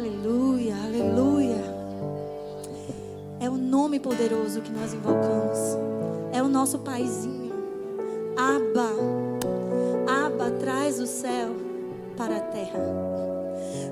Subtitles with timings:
[0.00, 1.62] Aleluia, aleluia.
[3.38, 5.58] É o nome poderoso que nós invocamos.
[6.32, 7.52] É o nosso paizinho.
[8.34, 8.94] Aba.
[10.24, 11.50] Aba traz o céu
[12.16, 12.80] para a terra.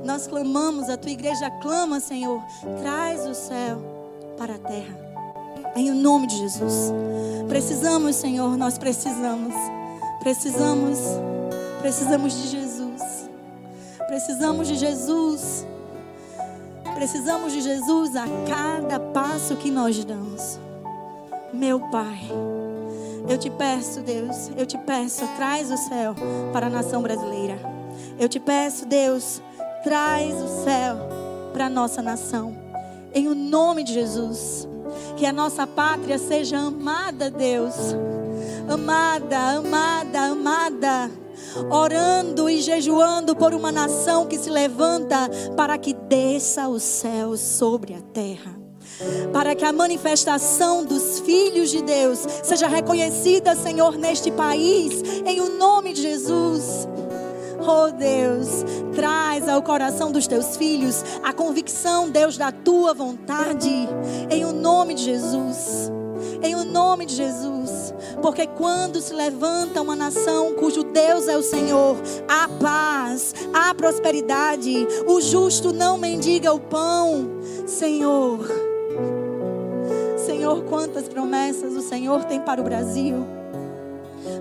[0.02, 2.40] Nós clamamos, a tua igreja clama, Senhor,
[2.81, 3.77] traz o céu
[4.38, 4.97] para a terra.
[5.77, 6.90] Em nome de Jesus.
[7.49, 9.53] Precisamos, Senhor, nós precisamos.
[10.21, 11.01] Precisamos,
[11.83, 13.29] precisamos de Jesus.
[14.09, 15.67] Precisamos de Jesus.
[16.98, 20.59] Precisamos de Jesus a cada passo que nós damos.
[21.52, 22.29] Meu Pai,
[23.29, 26.16] eu te peço, Deus, eu te peço, traz o céu
[26.52, 27.57] para a nação brasileira.
[28.19, 29.41] Eu te peço, Deus,
[29.84, 30.97] traz o céu
[31.52, 32.59] para a nossa nação.
[33.15, 34.66] Em o nome de Jesus.
[35.16, 37.77] Que a nossa pátria seja amada, Deus.
[38.69, 41.27] Amada, amada, amada
[41.70, 47.95] orando e jejuando por uma nação que se levanta para que desça o céu sobre
[47.95, 48.59] a terra.
[49.33, 55.57] Para que a manifestação dos filhos de Deus seja reconhecida, Senhor, neste país, em o
[55.57, 56.88] nome de Jesus.
[57.60, 63.88] Oh Deus, traz ao coração dos teus filhos a convicção, Deus, da tua vontade,
[64.30, 65.91] em o nome de Jesus.
[66.42, 67.88] Em o nome de Jesus.
[68.22, 71.96] Porque quando se levanta uma nação cujo Deus é o Senhor,
[72.28, 74.86] há paz, há prosperidade.
[75.06, 77.28] O justo não mendiga o pão.
[77.66, 78.41] Senhor,
[80.16, 83.26] Senhor, quantas promessas o Senhor tem para o Brasil.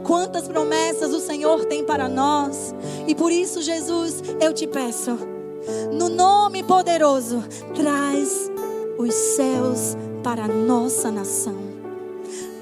[0.03, 2.73] Quantas promessas o Senhor tem para nós.
[3.07, 5.17] E por isso, Jesus, eu te peço,
[5.93, 7.43] no nome poderoso,
[7.75, 8.51] traz
[8.97, 11.66] os céus para a nossa nação.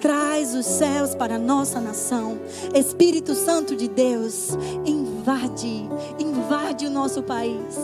[0.06, 2.40] Traz os céus para a nossa nação.
[2.76, 4.50] Espírito Santo de Deus,
[4.86, 5.90] invade,
[6.20, 7.76] invade o nosso país.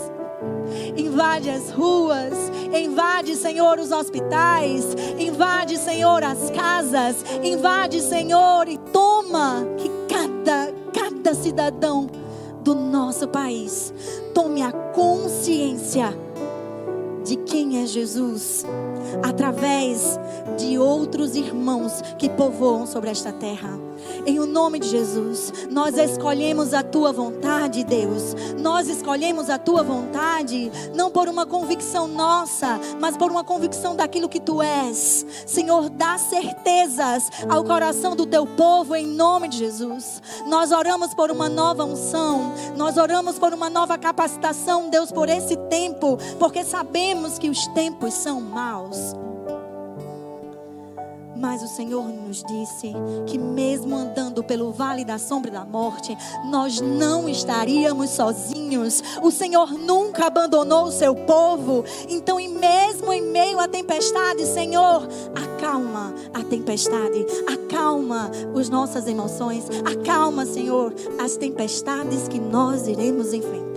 [0.95, 2.31] Invade as ruas,
[2.79, 4.85] invade, Senhor, os hospitais,
[5.17, 12.07] invade, Senhor, as casas, invade, Senhor, e toma que cada, cada cidadão
[12.63, 13.91] do nosso país
[14.31, 16.15] tome a consciência
[17.23, 18.65] de quem é Jesus
[19.23, 20.19] através
[20.57, 23.79] de outros irmãos que povoam sobre esta terra.
[24.25, 28.35] Em o nome de Jesus, nós escolhemos a tua vontade, Deus.
[28.59, 34.29] Nós escolhemos a tua vontade não por uma convicção nossa, mas por uma convicção daquilo
[34.29, 35.25] que tu és.
[35.45, 40.21] Senhor, dá certezas ao coração do teu povo em nome de Jesus.
[40.47, 45.55] Nós oramos por uma nova unção, nós oramos por uma nova capacitação, Deus, por esse
[45.69, 47.10] tempo, porque sabemos
[47.41, 49.15] que os tempos são maus.
[51.35, 52.93] Mas o Senhor nos disse
[53.25, 59.01] que, mesmo andando pelo vale da sombra da morte, nós não estaríamos sozinhos.
[59.23, 61.83] O Senhor nunca abandonou o seu povo.
[62.07, 69.65] Então, e mesmo em meio à tempestade, Senhor, acalma a tempestade, acalma as nossas emoções,
[69.83, 73.71] acalma, Senhor, as tempestades que nós iremos enfrentar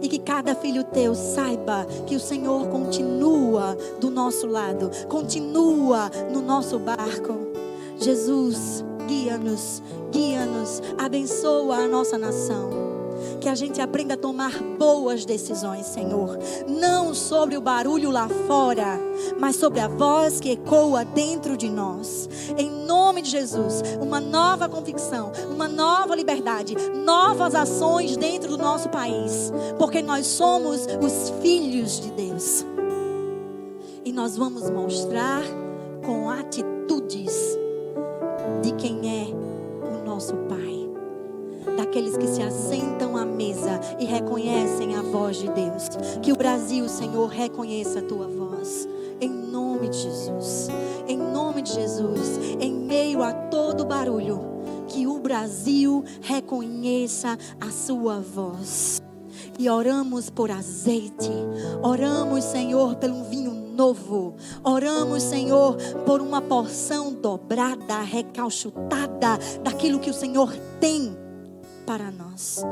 [0.00, 6.40] e que cada filho teu saiba que o Senhor continua do nosso lado, continua no
[6.40, 7.34] nosso barco.
[7.98, 12.89] Jesus, guia-nos, guia-nos, abençoa a nossa nação
[13.40, 16.38] que a gente aprenda a tomar boas decisões, Senhor.
[16.68, 19.00] Não sobre o barulho lá fora,
[19.38, 22.28] mas sobre a voz que ecoa dentro de nós.
[22.58, 28.90] Em nome de Jesus, uma nova convicção, uma nova liberdade, novas ações dentro do nosso
[28.90, 32.64] país, porque nós somos os filhos de Deus.
[34.04, 35.42] E nós vamos mostrar
[36.04, 37.58] com atitudes
[38.62, 39.34] de quem é
[39.86, 40.69] o nosso Pai
[41.76, 45.88] daqueles que se assentam à mesa e reconhecem a voz de Deus.
[46.22, 48.88] Que o Brasil, Senhor, reconheça a tua voz.
[49.20, 50.68] Em nome de Jesus.
[51.06, 52.38] Em nome de Jesus.
[52.58, 54.40] Em meio a todo barulho,
[54.88, 59.02] que o Brasil reconheça a sua voz.
[59.58, 61.30] E oramos por azeite.
[61.82, 64.34] Oramos, Senhor, pelo vinho novo.
[64.64, 65.76] Oramos, Senhor,
[66.06, 71.16] por uma porção dobrada, recalchutada daquilo que o Senhor tem
[71.86, 72.62] para nós.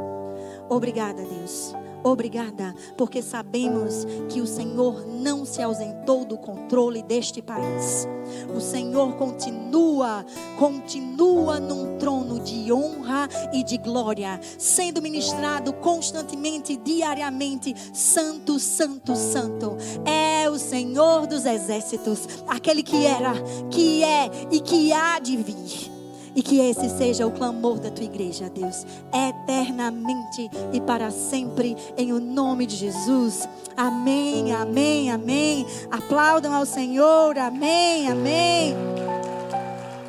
[0.68, 1.74] Obrigada, Deus.
[2.02, 8.06] Obrigada, porque sabemos que o Senhor não se ausentou do controle deste país.
[8.54, 10.24] O Senhor continua,
[10.58, 17.74] continua num trono de honra e de glória, sendo ministrado constantemente, diariamente.
[17.92, 19.76] Santo, Santo, Santo.
[20.04, 23.34] É o Senhor dos exércitos, aquele que era,
[23.70, 25.97] que é e que há de vir.
[26.34, 32.12] E que esse seja o clamor da tua igreja, Deus, eternamente e para sempre, em
[32.12, 33.48] o nome de Jesus.
[33.76, 35.66] Amém, amém, amém.
[35.90, 38.74] Aplaudam ao Senhor, amém, amém.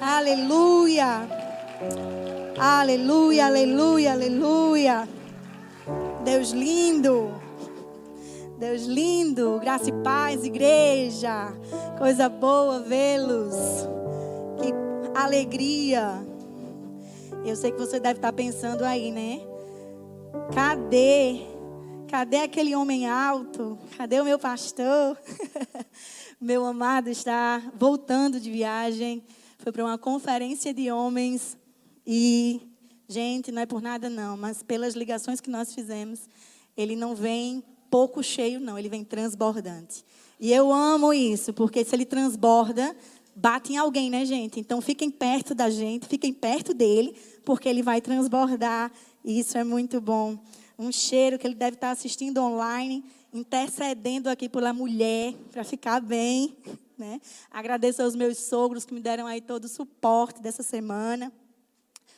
[0.01, 1.27] Aleluia.
[2.57, 5.07] Aleluia, aleluia, aleluia.
[6.23, 7.31] Deus lindo.
[8.59, 11.53] Deus lindo, graça e paz, igreja.
[11.97, 13.55] Coisa boa vê-los.
[14.61, 14.73] Que
[15.15, 16.25] alegria.
[17.45, 19.41] Eu sei que você deve estar pensando aí, né?
[20.53, 21.41] Cadê?
[22.07, 23.77] Cadê aquele homem alto?
[23.97, 25.17] Cadê o meu pastor?
[26.39, 29.23] meu amado está voltando de viagem.
[29.57, 31.57] Foi para uma conferência de homens
[32.05, 32.61] e,
[33.07, 36.21] gente, não é por nada não, mas pelas ligações que nós fizemos,
[36.75, 40.05] ele não vem pouco cheio, não, ele vem transbordante.
[40.39, 42.95] E eu amo isso, porque se ele transborda,
[43.39, 44.59] bate em alguém, né, gente?
[44.59, 47.15] Então fiquem perto da gente, fiquem perto dele,
[47.45, 48.91] porque ele vai transbordar.
[49.23, 50.37] E isso é muito bom.
[50.77, 53.03] Um cheiro que ele deve estar assistindo online,
[53.33, 56.55] intercedendo aqui pela mulher, para ficar bem.
[56.97, 57.21] Né?
[57.49, 61.31] Agradeço aos meus sogros que me deram aí todo o suporte dessa semana.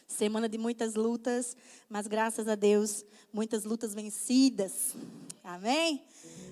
[0.08, 1.56] Semana de muitas lutas,
[1.88, 4.96] mas graças a Deus, muitas lutas vencidas.
[5.44, 6.04] Amém?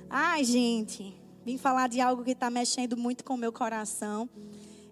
[0.10, 1.13] Ai, gente,
[1.44, 4.30] vim falar de algo que está mexendo muito com o meu coração.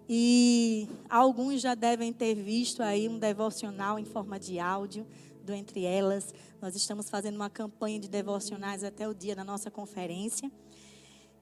[0.08, 5.06] E alguns já devem ter visto aí um devocional em forma de áudio
[5.44, 6.32] do Entre Elas.
[6.62, 10.50] Nós estamos fazendo uma campanha de devocionais até o dia da nossa conferência.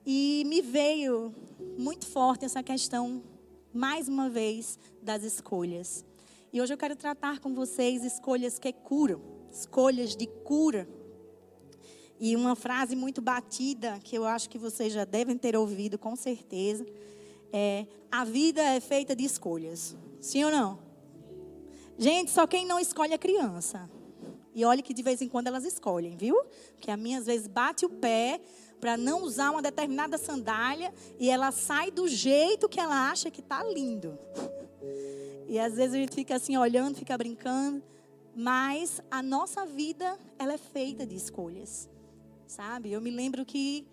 [0.04, 1.34] E me veio
[1.78, 3.22] muito forte essa questão,
[3.72, 6.04] mais uma vez, das escolhas.
[6.52, 9.20] E hoje eu quero tratar com vocês escolhas que curam,
[9.50, 10.88] escolhas de cura
[12.18, 16.16] e uma frase muito batida, que eu acho que vocês já devem ter ouvido com
[16.16, 16.86] certeza,
[17.52, 19.96] é: a vida é feita de escolhas.
[20.20, 20.78] Sim ou não?
[21.98, 23.90] Gente, só quem não escolhe é criança.
[24.54, 26.36] E olha que de vez em quando elas escolhem, viu?
[26.72, 28.40] Porque a minha às vezes bate o pé
[28.80, 33.40] para não usar uma determinada sandália e ela sai do jeito que ela acha que
[33.40, 34.18] está lindo.
[35.46, 37.82] E às vezes a gente fica assim olhando, fica brincando,
[38.34, 41.88] mas a nossa vida ela é feita de escolhas
[42.46, 42.92] sabe?
[42.92, 43.86] Eu me lembro que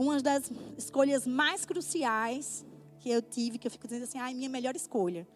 [0.00, 2.64] uma das escolhas mais cruciais
[3.00, 5.28] que eu tive, que eu fico dizendo assim, ai, minha melhor escolha.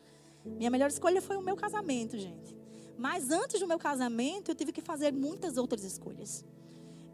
[0.43, 2.57] Minha melhor escolha foi o meu casamento, gente.
[2.97, 6.47] Mas antes do meu casamento, eu tive que fazer muitas outras escolhas.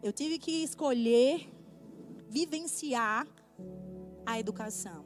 [0.01, 1.49] Eu tive que escolher
[2.29, 3.27] vivenciar
[4.25, 5.03] a educação.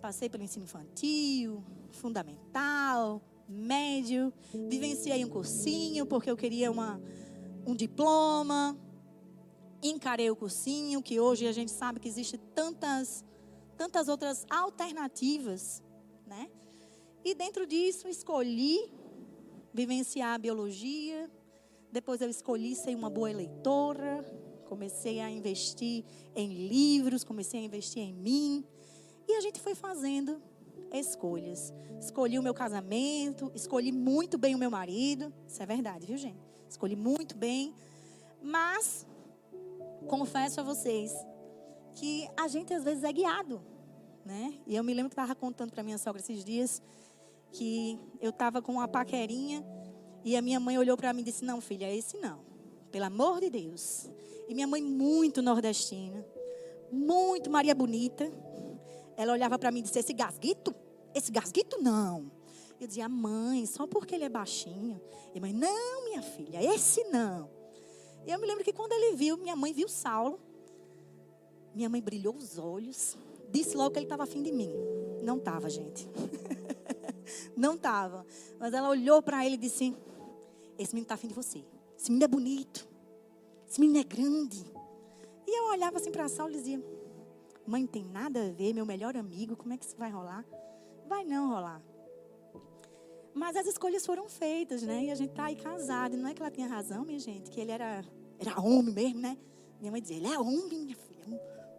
[0.00, 4.32] Passei pelo ensino infantil, fundamental, médio,
[4.70, 6.98] vivenciei um cursinho porque eu queria uma,
[7.66, 8.74] um diploma,
[9.90, 13.24] encarei o cursinho, que hoje a gente sabe que existe tantas,
[13.76, 15.82] tantas outras alternativas,
[16.26, 16.48] né?
[17.24, 18.90] E dentro disso escolhi
[19.74, 21.30] vivenciar a biologia.
[21.92, 24.24] Depois eu escolhi ser uma boa leitora.
[24.68, 26.04] Comecei a investir
[26.34, 28.64] em livros, comecei a investir em mim.
[29.28, 30.40] E a gente foi fazendo
[30.92, 31.72] escolhas.
[32.00, 35.32] Escolhi o meu casamento, escolhi muito bem o meu marido.
[35.46, 36.40] Isso é verdade, viu, gente?
[36.68, 37.74] Escolhi muito bem.
[38.42, 39.06] Mas
[40.06, 41.12] confesso a vocês
[41.94, 43.60] que a gente às vezes é guiado,
[44.24, 44.54] né?
[44.66, 46.82] E eu me lembro que estava contando para minha sogra esses dias
[47.50, 49.64] que eu estava com uma paquerinha
[50.24, 52.44] e a minha mãe olhou para mim e disse: Não, filha, esse não.
[52.90, 54.10] Pelo amor de Deus.
[54.48, 56.24] E minha mãe, muito nordestina,
[56.90, 58.30] muito Maria Bonita,
[59.16, 60.74] ela olhava para mim e disse: Esse gasguito?
[61.14, 62.30] Esse gasguito não.
[62.80, 65.00] Eu dizia: Mãe, só porque ele é baixinho.
[65.34, 67.48] E mãe: Não, minha filha, esse não.
[68.26, 70.40] E eu me lembro que quando ele viu, minha mãe viu Saulo.
[71.74, 73.16] Minha mãe brilhou os olhos.
[73.50, 74.72] Disse logo que ele estava afim de mim.
[75.22, 76.08] Não estava, gente.
[77.56, 78.26] Não estava.
[78.58, 79.94] Mas ela olhou para ele e disse:
[80.78, 81.64] Esse menino está afim de você.
[81.96, 82.88] Esse menino é bonito.
[83.68, 84.64] Esse menino é grande.
[85.46, 86.82] E eu olhava assim para Saulo e dizia:
[87.66, 89.56] Mãe, não tem nada a ver, meu melhor amigo.
[89.56, 90.44] Como é que isso vai rolar?
[91.08, 91.82] Vai não rolar.
[93.32, 95.04] Mas as escolhas foram feitas, né?
[95.04, 96.14] E a gente está aí casado.
[96.14, 98.02] E não é que ela tinha razão, minha gente, que ele era,
[98.38, 99.36] era homem mesmo, né?
[99.80, 101.24] Minha mãe dizia, ele é homem, minha filha,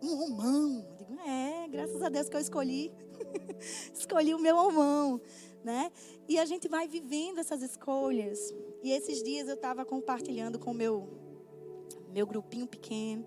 [0.02, 0.86] um, um homão.
[0.90, 2.92] Eu digo, é, graças a Deus que eu escolhi.
[3.94, 5.20] escolhi o meu homão,
[5.64, 5.92] né?
[6.28, 8.54] E a gente vai vivendo essas escolhas.
[8.84, 11.08] E esses dias eu estava compartilhando com meu,
[12.14, 13.26] meu grupinho pequeno,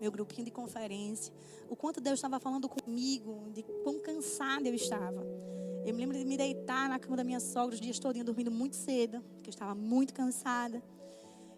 [0.00, 1.32] meu grupinho de conferência,
[1.68, 5.24] o quanto Deus estava falando comigo, de quão cansada eu estava.
[5.84, 8.50] Eu me lembro de me deitar na cama da minha sogra os dias todos dormindo
[8.50, 10.82] muito cedo, porque eu estava muito cansada.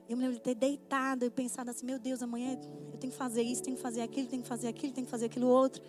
[0.08, 2.58] Eu me lembro de ter deitado e pensado assim, meu Deus, amanhã
[2.92, 5.10] eu tenho que fazer isso, tenho que fazer aquilo, tenho que fazer aquilo, tenho que
[5.10, 5.82] fazer aquilo outro.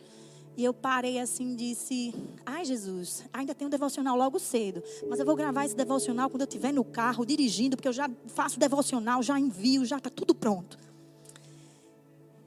[0.55, 2.13] E eu parei assim e disse:
[2.45, 4.83] Ai, Jesus, ainda tem um devocional logo cedo.
[5.09, 8.09] Mas eu vou gravar esse devocional quando eu estiver no carro, dirigindo, porque eu já
[8.27, 10.77] faço devocional, já envio, já está tudo pronto.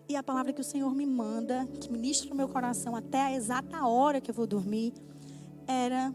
[0.09, 3.33] E a palavra que o Senhor me manda, que ministra no meu coração até a
[3.33, 4.93] exata hora que eu vou dormir,
[5.67, 6.15] era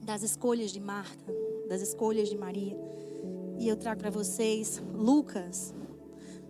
[0.00, 1.34] das escolhas de Marta,
[1.68, 2.76] das escolhas de Maria.
[3.62, 5.72] E eu trago para vocês Lucas,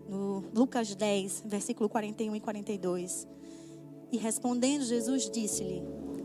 [0.08, 3.28] no Lucas 10, versículo 41 e 42.
[4.10, 5.82] E respondendo, Jesus disse-lhe: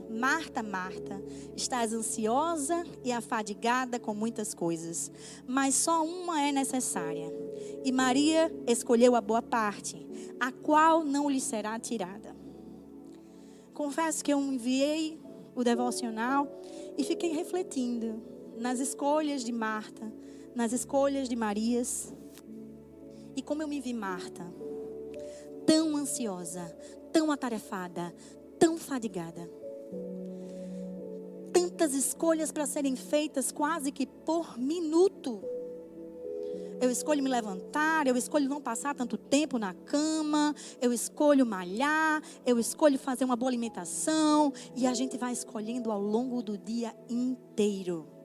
[0.09, 1.21] Marta, Marta,
[1.57, 5.11] estás ansiosa e afadigada com muitas coisas,
[5.45, 7.33] mas só uma é necessária.
[7.83, 10.07] E Maria escolheu a boa parte,
[10.39, 12.33] a qual não lhe será tirada.
[13.73, 15.19] Confesso que eu enviei
[15.53, 16.47] o devocional
[16.97, 18.23] e fiquei refletindo
[18.57, 20.09] nas escolhas de Marta,
[20.57, 22.11] nas escolhas de Marias.
[23.35, 24.43] E como eu me vi Marta,
[25.67, 26.75] tão ansiosa,
[27.13, 28.11] tão atarefada,
[28.57, 29.47] tão fadigada.
[31.53, 35.43] Tantas escolhas para serem feitas quase que por minuto.
[36.81, 42.23] Eu escolho me levantar, eu escolho não passar tanto tempo na cama, eu escolho malhar,
[42.43, 46.95] eu escolho fazer uma boa alimentação, e a gente vai escolhendo ao longo do dia
[47.07, 48.16] inteiro.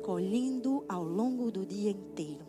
[0.00, 2.42] Escolhendo ao longo do dia inteiro.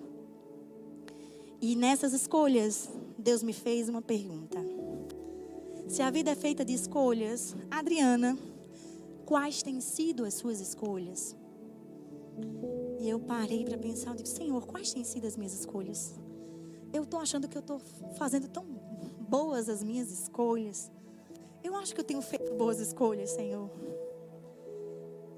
[1.59, 4.57] E nessas escolhas, Deus me fez uma pergunta.
[5.85, 8.37] Se a vida é feita de escolhas, Adriana,
[9.25, 11.35] quais têm sido as suas escolhas?
[13.01, 16.15] E eu parei para pensar, eu digo, Senhor, quais têm sido as minhas escolhas?
[16.93, 17.81] Eu estou achando que eu estou
[18.17, 18.63] fazendo tão
[19.27, 20.89] boas as minhas escolhas.
[21.61, 23.69] Eu acho que eu tenho feito boas escolhas, Senhor.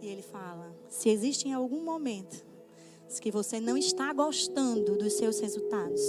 [0.03, 2.45] E ele fala: se existe em algum momento
[3.21, 6.01] que você não está gostando dos seus resultados,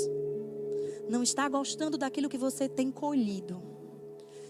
[1.09, 3.63] não está gostando daquilo que você tem colhido,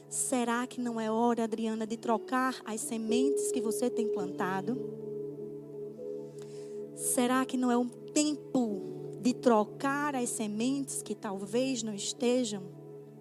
[0.09, 4.79] será que não é hora, Adriana, de trocar as sementes que você tem plantado?
[6.95, 12.63] Será que não é um tempo de trocar as sementes que talvez não estejam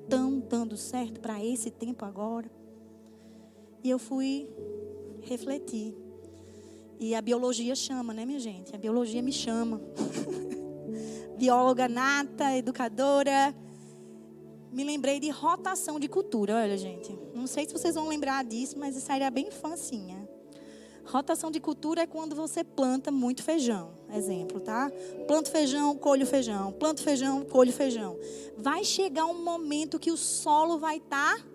[0.07, 2.49] tão dando certo para esse tempo agora?
[3.83, 4.47] E eu fui
[5.21, 6.02] refletir.
[6.99, 8.75] E a biologia chama, né, minha gente?
[8.75, 9.81] A biologia me chama.
[11.37, 13.53] Bióloga nata, educadora.
[14.71, 16.55] Me lembrei de rotação de cultura.
[16.55, 17.17] Olha, gente.
[17.33, 20.27] Não sei se vocês vão lembrar disso, mas isso aí era bem infancinha.
[21.05, 23.91] Rotação de cultura é quando você planta muito feijão.
[24.13, 24.91] Exemplo, tá?
[25.27, 26.71] Planto feijão, colho feijão.
[26.71, 28.17] Planto feijão, colho feijão.
[28.57, 31.45] Vai chegar um momento que o solo vai estar tá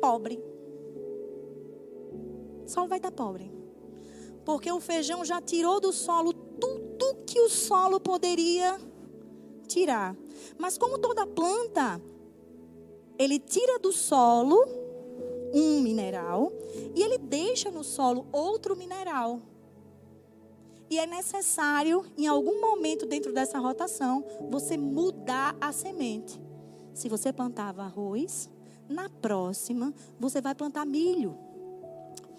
[0.00, 0.42] pobre.
[2.64, 3.59] O solo vai estar tá pobre.
[4.44, 8.78] Porque o feijão já tirou do solo tudo que o solo poderia
[9.66, 10.16] tirar.
[10.58, 12.00] Mas como toda planta,
[13.18, 14.56] ele tira do solo
[15.52, 16.52] um mineral
[16.94, 19.40] e ele deixa no solo outro mineral.
[20.88, 26.40] E é necessário, em algum momento dentro dessa rotação, você mudar a semente.
[26.92, 28.50] Se você plantava arroz,
[28.88, 31.38] na próxima você vai plantar milho.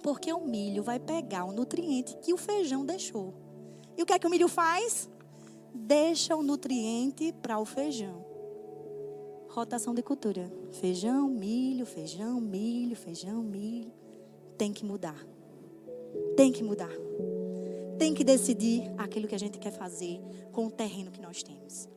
[0.01, 3.33] Porque o milho vai pegar o nutriente que o feijão deixou.
[3.97, 5.09] E o que é que o milho faz?
[5.73, 8.25] Deixa o nutriente para o feijão.
[9.49, 10.51] Rotação de cultura.
[10.71, 13.91] Feijão, milho, feijão, milho, feijão, milho.
[14.57, 15.27] Tem que mudar.
[16.35, 16.91] Tem que mudar.
[17.97, 20.19] Tem que decidir aquilo que a gente quer fazer
[20.51, 21.87] com o terreno que nós temos.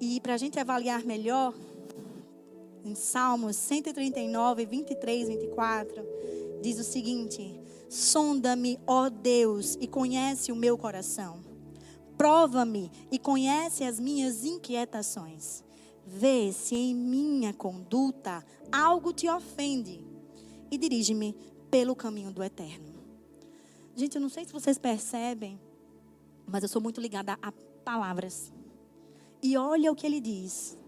[0.00, 1.54] E para a gente avaliar melhor,
[2.84, 6.04] em Salmos 139, 23, 24
[6.62, 11.44] diz o seguinte: Sonda-me, ó Deus, e conhece o meu coração.
[12.16, 15.62] Prova-me e conhece as minhas inquietações.
[16.06, 20.04] Vê se em minha conduta algo te ofende
[20.70, 21.36] e dirige-me
[21.70, 22.92] pelo caminho do eterno.
[23.94, 25.60] Gente, eu não sei se vocês percebem,
[26.46, 27.52] mas eu sou muito ligada a
[27.84, 28.52] palavras.
[29.42, 30.78] E olha o que ele diz.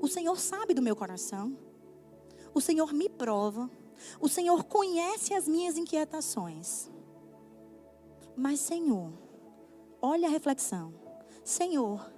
[0.00, 1.56] O Senhor sabe do meu coração.
[2.54, 3.70] O Senhor me prova.
[4.20, 6.90] O Senhor conhece as minhas inquietações.
[8.36, 9.12] Mas, Senhor,
[10.00, 10.94] olha a reflexão.
[11.44, 12.10] Senhor,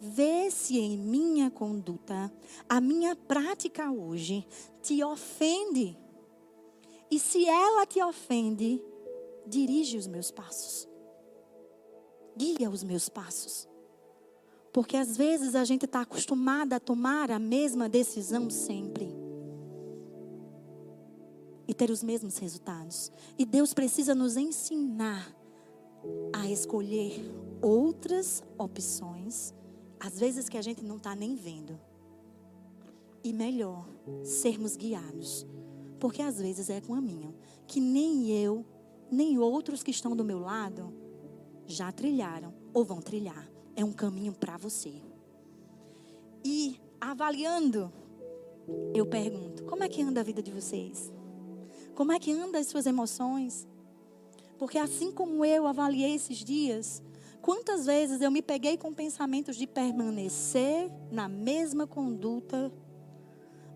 [0.00, 2.32] vê se em minha conduta,
[2.68, 4.46] a minha prática hoje
[4.82, 5.96] te ofende.
[7.10, 8.82] E se ela te ofende,
[9.46, 10.88] dirige os meus passos.
[12.36, 13.68] Guia os meus passos.
[14.72, 19.23] Porque às vezes a gente está acostumada a tomar a mesma decisão sempre
[21.66, 23.10] e ter os mesmos resultados.
[23.38, 25.34] E Deus precisa nos ensinar
[26.32, 27.24] a escolher
[27.62, 29.54] outras opções,
[29.98, 31.78] às vezes que a gente não está nem vendo.
[33.24, 33.88] e melhor
[34.22, 35.46] sermos guiados.
[35.98, 37.34] Porque às vezes é com a minha,
[37.66, 38.64] que nem eu,
[39.10, 40.92] nem outros que estão do meu lado
[41.66, 43.48] já trilharam ou vão trilhar.
[43.74, 44.92] É um caminho para você.
[46.44, 47.90] E avaliando,
[48.94, 51.10] eu pergunto: como é que anda a vida de vocês?
[51.94, 53.66] Como é que anda as suas emoções?
[54.58, 57.02] Porque assim como eu avaliei esses dias,
[57.40, 62.72] quantas vezes eu me peguei com pensamentos de permanecer na mesma conduta,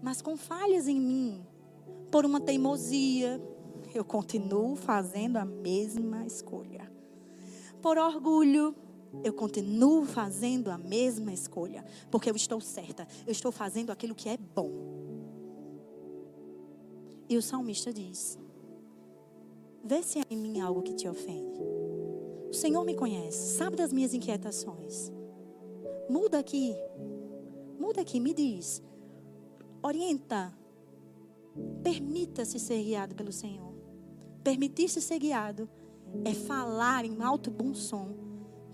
[0.02, 1.46] mas com falhas em mim,
[2.10, 3.40] por uma teimosia,
[3.94, 6.90] eu continuo fazendo a mesma escolha.
[7.80, 8.74] Por orgulho,
[9.22, 14.28] eu continuo fazendo a mesma escolha, porque eu estou certa, eu estou fazendo aquilo que
[14.28, 15.07] é bom.
[17.28, 18.38] E o salmista diz:
[19.84, 21.60] Vê se há em mim algo que te ofende.
[22.48, 25.12] O Senhor me conhece, sabe das minhas inquietações.
[26.08, 26.74] Muda aqui,
[27.78, 28.82] muda aqui, me diz,
[29.82, 30.56] orienta,
[31.82, 33.74] permita-se ser guiado pelo Senhor.
[34.42, 35.68] Permitir-se ser guiado
[36.24, 38.14] é falar em alto bom som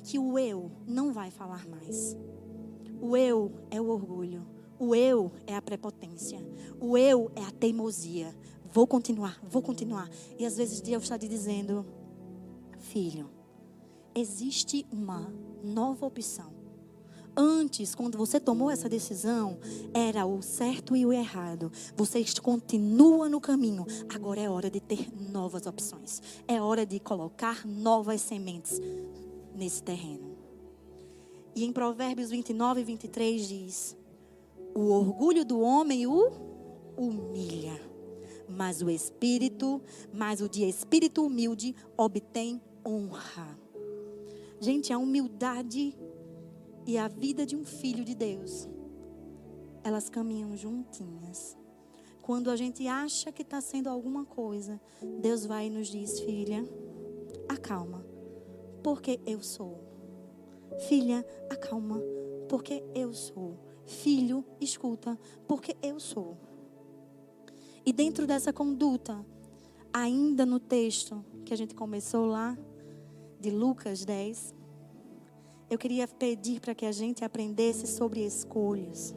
[0.04, 2.16] que o eu não vai falar mais.
[3.00, 4.53] O eu é o orgulho.
[4.84, 6.38] O eu é a prepotência.
[6.78, 8.36] O eu é a teimosia.
[8.70, 10.10] Vou continuar, vou continuar.
[10.38, 11.86] E às vezes Deus está te dizendo,
[12.78, 13.30] filho,
[14.14, 16.52] existe uma nova opção.
[17.34, 19.58] Antes, quando você tomou essa decisão,
[19.94, 21.72] era o certo e o errado.
[21.96, 23.86] Você continua no caminho.
[24.14, 26.20] Agora é hora de ter novas opções.
[26.46, 28.78] É hora de colocar novas sementes
[29.54, 30.36] nesse terreno.
[31.56, 34.03] E em Provérbios 29 e 23 diz:
[34.74, 36.30] O orgulho do homem o
[36.96, 37.80] humilha,
[38.48, 39.80] mas o espírito,
[40.12, 43.58] mas o de espírito humilde obtém honra.
[44.60, 45.96] Gente, a humildade
[46.86, 48.68] e a vida de um filho de Deus,
[49.82, 51.56] elas caminham juntinhas.
[52.22, 54.80] Quando a gente acha que está sendo alguma coisa,
[55.20, 56.66] Deus vai e nos diz, filha,
[57.48, 58.14] acalma
[58.84, 59.80] porque eu sou.
[60.86, 62.00] Filha, acalma,
[62.48, 63.58] porque eu sou.
[63.86, 66.36] Filho, escuta, porque eu sou.
[67.84, 69.24] E dentro dessa conduta,
[69.92, 72.56] ainda no texto que a gente começou lá,
[73.38, 74.54] de Lucas 10,
[75.68, 79.14] eu queria pedir para que a gente aprendesse sobre escolhas.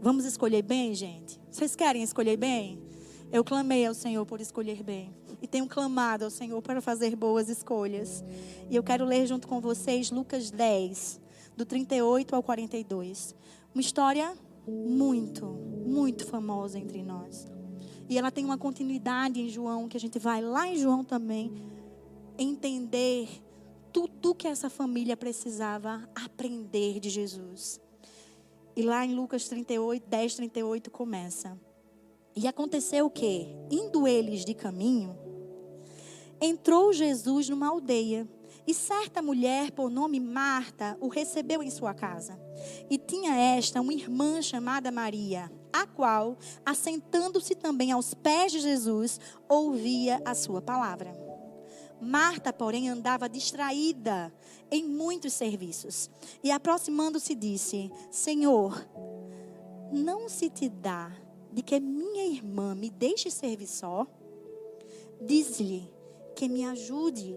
[0.00, 1.40] Vamos escolher bem, gente?
[1.48, 2.82] Vocês querem escolher bem?
[3.30, 7.48] Eu clamei ao Senhor por escolher bem e tenho clamado ao Senhor para fazer boas
[7.48, 8.24] escolhas.
[8.70, 11.20] E eu quero ler junto com vocês Lucas 10,
[11.56, 13.34] do 38 ao 42.
[13.76, 14.34] Uma história
[14.66, 17.46] muito, muito famosa entre nós.
[18.08, 21.52] E ela tem uma continuidade em João, que a gente vai lá em João também
[22.38, 23.28] entender
[23.92, 27.78] tudo que essa família precisava aprender de Jesus.
[28.74, 31.60] E lá em Lucas 38, 10, 38 começa.
[32.34, 33.46] E aconteceu o que?
[33.70, 35.14] Indo eles de caminho,
[36.40, 38.26] entrou Jesus numa aldeia.
[38.66, 42.45] E certa mulher, por nome Marta, o recebeu em sua casa.
[42.88, 49.20] E tinha esta uma irmã chamada Maria, a qual, assentando-se também aos pés de Jesus,
[49.48, 51.14] ouvia a sua palavra.
[52.00, 54.32] Marta, porém, andava distraída
[54.70, 56.10] em muitos serviços.
[56.42, 58.86] E aproximando-se, disse: Senhor,
[59.90, 61.10] não se te dá
[61.52, 64.06] de que minha irmã me deixe servir só?
[65.20, 65.95] Diz-lhe
[66.36, 67.34] que me ajude.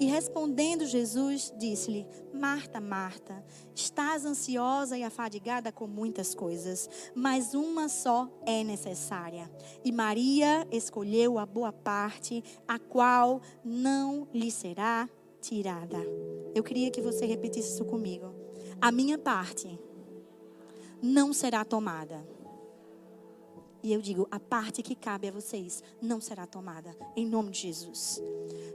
[0.00, 7.88] E respondendo Jesus, disse-lhe: Marta, Marta, estás ansiosa e afadigada com muitas coisas, mas uma
[7.88, 9.48] só é necessária.
[9.84, 15.08] E Maria escolheu a boa parte, a qual não lhe será
[15.40, 15.98] tirada.
[16.54, 18.34] Eu queria que você repetisse isso comigo.
[18.80, 19.78] A minha parte
[21.02, 22.26] não será tomada.
[23.82, 27.60] E eu digo, a parte que cabe a vocês não será tomada, em nome de
[27.60, 28.20] Jesus.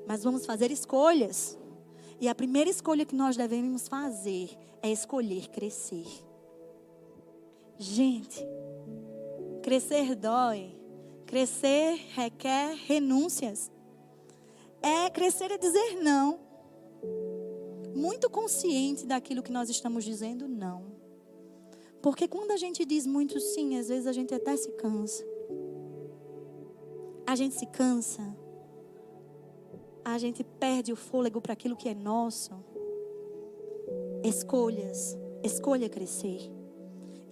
[0.08, 1.58] Mas vamos fazer escolhas.
[2.20, 6.08] E a primeira escolha que nós devemos fazer é escolher crescer.
[7.78, 8.46] Gente,
[9.62, 10.74] crescer dói.
[11.26, 13.72] Crescer requer renúncias.
[14.82, 16.40] É crescer é dizer não.
[17.96, 20.93] Muito consciente daquilo que nós estamos dizendo, não.
[22.04, 25.24] Porque quando a gente diz muito sim, às vezes a gente até se cansa.
[27.26, 28.22] A gente se cansa.
[30.04, 32.52] A gente perde o fôlego para aquilo que é nosso.
[34.22, 35.18] Escolhas.
[35.42, 36.52] Escolha crescer.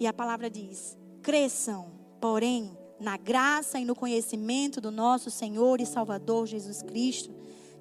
[0.00, 5.86] E a palavra diz: cresçam, porém, na graça e no conhecimento do nosso Senhor e
[5.86, 7.30] Salvador Jesus Cristo,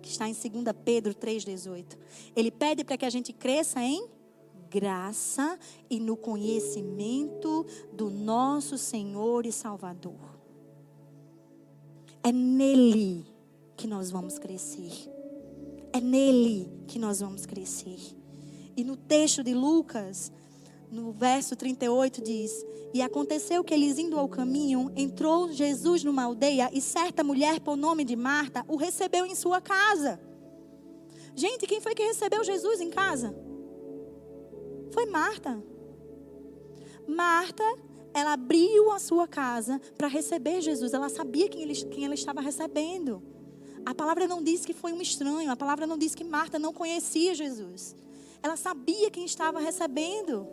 [0.01, 1.97] que está em 2 Pedro 3,18.
[2.35, 4.09] Ele pede para que a gente cresça em
[4.71, 10.39] graça e no conhecimento do nosso Senhor e Salvador.
[12.23, 13.25] É nele
[13.75, 14.91] que nós vamos crescer.
[15.91, 17.99] É nele que nós vamos crescer.
[18.77, 20.31] E no texto de Lucas,
[20.89, 26.69] no verso 38 diz: E aconteceu que eles indo ao caminho, entrou Jesus numa aldeia
[26.71, 30.17] e certa mulher por nome de Marta o recebeu em sua casa.
[31.35, 33.35] Gente, quem foi que recebeu Jesus em casa?
[34.91, 35.61] Foi Marta.
[37.07, 37.63] Marta,
[38.13, 40.93] ela abriu a sua casa para receber Jesus.
[40.93, 43.21] Ela sabia quem, ele, quem ela estava recebendo.
[43.85, 45.51] A palavra não diz que foi um estranho.
[45.51, 47.95] A palavra não diz que Marta não conhecia Jesus.
[48.43, 50.47] Ela sabia quem estava recebendo.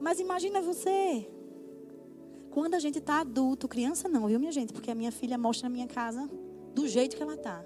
[0.00, 1.28] Mas imagina você.
[2.50, 4.72] Quando a gente está adulto, criança não, viu, minha gente?
[4.72, 6.28] Porque a minha filha mostra a minha casa
[6.74, 7.64] do jeito que ela está.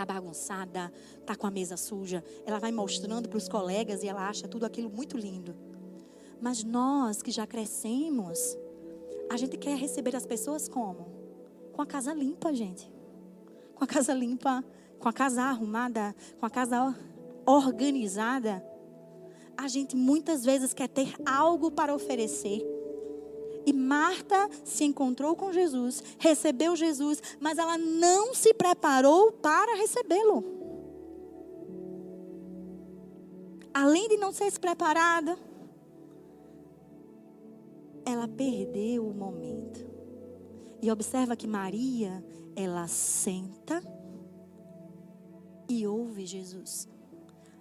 [0.00, 2.24] Está bagunçada, está com a mesa suja.
[2.46, 5.54] Ela vai mostrando para os colegas e ela acha tudo aquilo muito lindo.
[6.40, 8.56] Mas nós que já crescemos,
[9.30, 11.06] a gente quer receber as pessoas como?
[11.74, 12.90] Com a casa limpa, gente.
[13.74, 14.64] Com a casa limpa,
[14.98, 16.96] com a casa arrumada, com a casa
[17.44, 18.64] organizada
[19.62, 22.62] a gente muitas vezes quer ter algo para oferecer.
[23.66, 30.44] E Marta se encontrou com Jesus, recebeu Jesus, mas ela não se preparou para recebê-lo.
[33.72, 35.38] Além de não ser preparada,
[38.04, 39.88] ela perdeu o momento.
[40.82, 42.24] E observa que Maria,
[42.56, 43.82] ela senta
[45.68, 46.88] e ouve Jesus.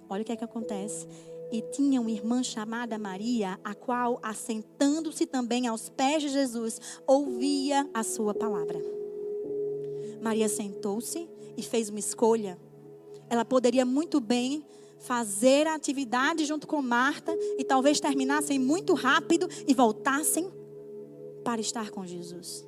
[0.10, 1.08] Olha o que é que acontece
[1.52, 7.90] e tinha uma irmã chamada Maria, a qual, assentando-se também aos pés de Jesus, ouvia
[7.94, 8.80] a sua palavra.
[10.22, 12.60] Maria sentou-se e fez uma escolha.
[13.30, 14.64] Ela poderia muito bem
[15.00, 20.52] fazer a atividade junto com Marta e talvez terminassem muito rápido e voltassem
[21.44, 22.68] para estar com Jesus.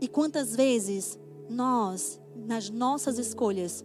[0.00, 1.18] E quantas vezes
[1.48, 3.84] nós, nas nossas escolhas,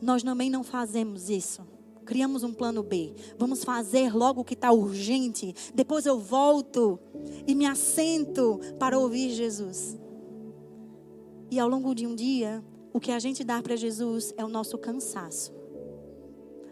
[0.00, 1.62] nós também não fazemos isso?
[2.10, 3.14] Criamos um plano B.
[3.38, 5.54] Vamos fazer logo o que está urgente.
[5.72, 6.98] Depois eu volto
[7.46, 9.96] e me assento para ouvir Jesus.
[11.52, 14.48] E ao longo de um dia, o que a gente dá para Jesus é o
[14.48, 15.54] nosso cansaço.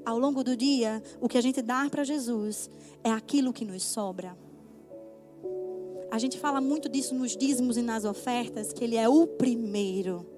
[0.05, 2.69] Ao longo do dia, o que a gente dá para Jesus
[3.05, 4.37] é aquilo que nos sobra.
[6.11, 10.38] A gente fala muito disso nos dízimos e nas ofertas, que Ele é o primeiro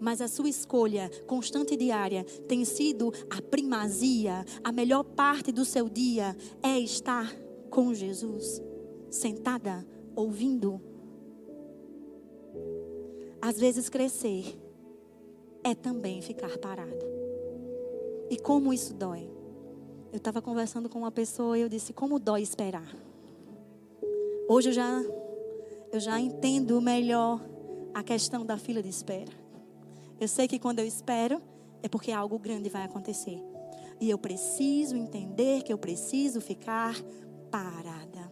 [0.00, 5.64] mas a sua escolha constante e diária tem sido a primazia, a melhor parte do
[5.64, 7.34] seu dia é estar
[7.70, 8.62] com Jesus,
[9.10, 10.80] sentada, ouvindo.
[13.40, 14.58] Às vezes crescer
[15.62, 17.06] é também ficar parado.
[18.30, 19.30] E como isso dói?
[20.12, 22.94] Eu estava conversando com uma pessoa e eu disse: como dói esperar?
[24.48, 25.02] Hoje eu já,
[25.92, 27.40] eu já entendo melhor
[27.94, 29.47] a questão da fila de espera.
[30.20, 31.40] Eu sei que quando eu espero,
[31.82, 33.42] é porque algo grande vai acontecer.
[34.00, 36.94] E eu preciso entender que eu preciso ficar
[37.50, 38.30] parada.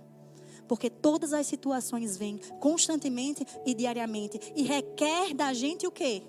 [0.68, 6.22] Porque todas as situações vêm constantemente e diariamente e requer da gente o quê?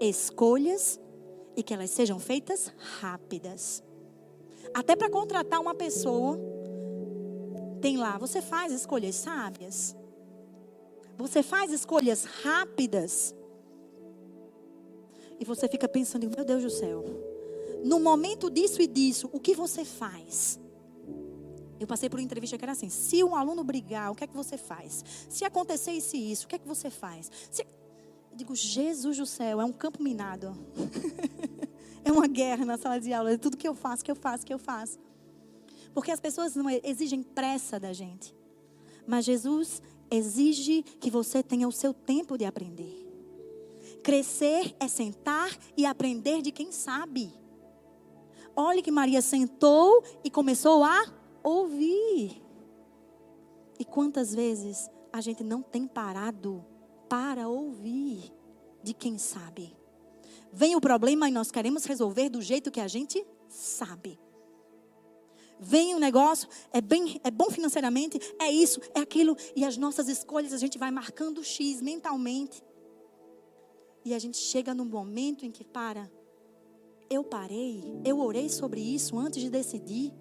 [0.00, 1.00] Escolhas
[1.56, 3.82] e que elas sejam feitas rápidas.
[4.74, 6.38] Até para contratar uma pessoa,
[7.80, 9.96] tem lá, você faz escolhas sábias.
[11.16, 13.34] Você faz escolhas rápidas.
[15.38, 17.04] E você fica pensando, meu Deus do céu.
[17.84, 20.58] No momento disso e disso, o que você faz?
[21.78, 24.26] Eu passei por uma entrevista que era assim: se um aluno brigar, o que é
[24.26, 25.04] que você faz?
[25.28, 27.30] Se acontecesse isso, o que é que você faz?
[27.50, 27.62] Se...
[27.62, 30.56] Eu digo, Jesus do céu, é um campo minado.
[32.04, 33.32] é uma guerra na sala de aula.
[33.32, 34.98] É tudo que eu faço, que eu faço, que eu faço.
[35.92, 38.34] Porque as pessoas não exigem pressa da gente.
[39.06, 43.03] Mas Jesus exige que você tenha o seu tempo de aprender.
[44.04, 47.32] Crescer é sentar e aprender de quem sabe.
[48.54, 51.06] Olhe que Maria sentou e começou a
[51.42, 52.42] ouvir.
[53.78, 56.62] E quantas vezes a gente não tem parado
[57.08, 58.30] para ouvir
[58.82, 59.74] de quem sabe?
[60.52, 64.20] Vem o problema e nós queremos resolver do jeito que a gente sabe.
[65.58, 69.78] Vem o um negócio, é, bem, é bom financeiramente, é isso, é aquilo, e as
[69.78, 72.62] nossas escolhas a gente vai marcando X mentalmente.
[74.04, 76.10] E a gente chega num momento em que para.
[77.08, 80.12] Eu parei, eu orei sobre isso antes de decidir.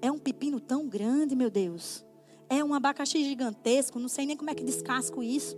[0.00, 2.04] É um pepino tão grande, meu Deus.
[2.48, 5.56] É um abacaxi gigantesco, não sei nem como é que descasco isso.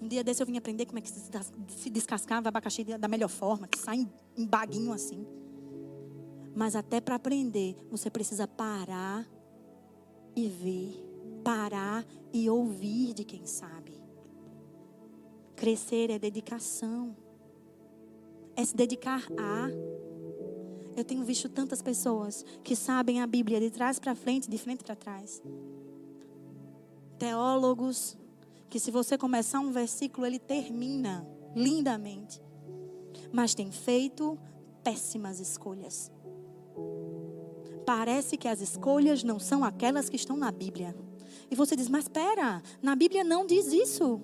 [0.00, 3.68] Um dia desse eu vim aprender como é que se descascava abacaxi da melhor forma,
[3.68, 5.26] que sai em baguinho assim.
[6.54, 9.26] Mas até para aprender, você precisa parar
[10.34, 11.04] e ver,
[11.42, 14.01] parar e ouvir de quem sabe.
[15.62, 17.16] Crescer é dedicação.
[18.56, 19.68] É se dedicar a.
[20.96, 24.82] Eu tenho visto tantas pessoas que sabem a Bíblia de trás para frente, de frente
[24.82, 25.40] para trás.
[27.16, 28.18] Teólogos
[28.68, 32.42] que se você começar um versículo, ele termina lindamente.
[33.30, 34.36] Mas tem feito
[34.82, 36.10] péssimas escolhas.
[37.86, 40.92] Parece que as escolhas não são aquelas que estão na Bíblia.
[41.48, 44.20] E você diz, mas espera, na Bíblia não diz isso.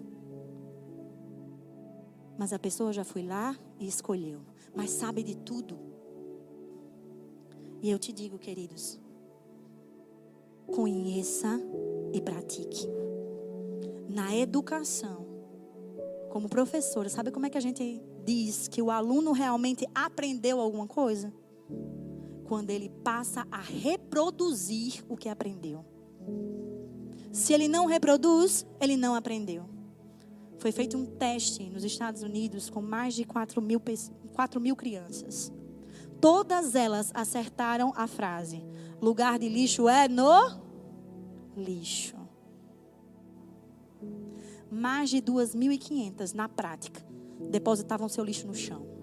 [2.38, 4.40] Mas a pessoa já foi lá e escolheu,
[4.74, 5.78] mas sabe de tudo.
[7.82, 8.98] E eu te digo, queridos,
[10.66, 11.60] conheça
[12.12, 12.86] e pratique.
[14.08, 15.26] Na educação,
[16.30, 20.86] como professora, sabe como é que a gente diz que o aluno realmente aprendeu alguma
[20.86, 21.32] coisa?
[22.48, 25.84] quando ele passa a reproduzir o que aprendeu.
[27.30, 29.68] Se ele não reproduz, ele não aprendeu.
[30.58, 33.80] Foi feito um teste nos Estados Unidos com mais de 4 mil,
[34.32, 35.52] 4 mil crianças.
[36.20, 38.64] Todas elas acertaram a frase:
[39.00, 40.60] lugar de lixo é no
[41.56, 42.16] lixo.
[44.70, 47.02] Mais de 2.500 na prática
[47.50, 48.98] depositavam seu lixo no chão.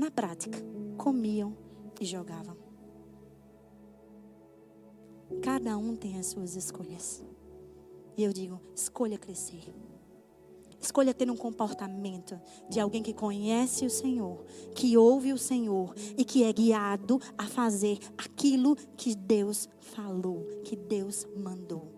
[0.00, 0.58] na prática,
[0.96, 1.54] comiam
[2.00, 2.56] e jogavam.
[5.42, 7.22] Cada um tem as suas escolhas.
[8.16, 9.74] E eu digo: escolha crescer.
[10.80, 14.44] Escolha ter um comportamento de alguém que conhece o Senhor,
[14.74, 20.74] que ouve o Senhor e que é guiado a fazer aquilo que Deus falou, que
[20.74, 21.92] Deus mandou.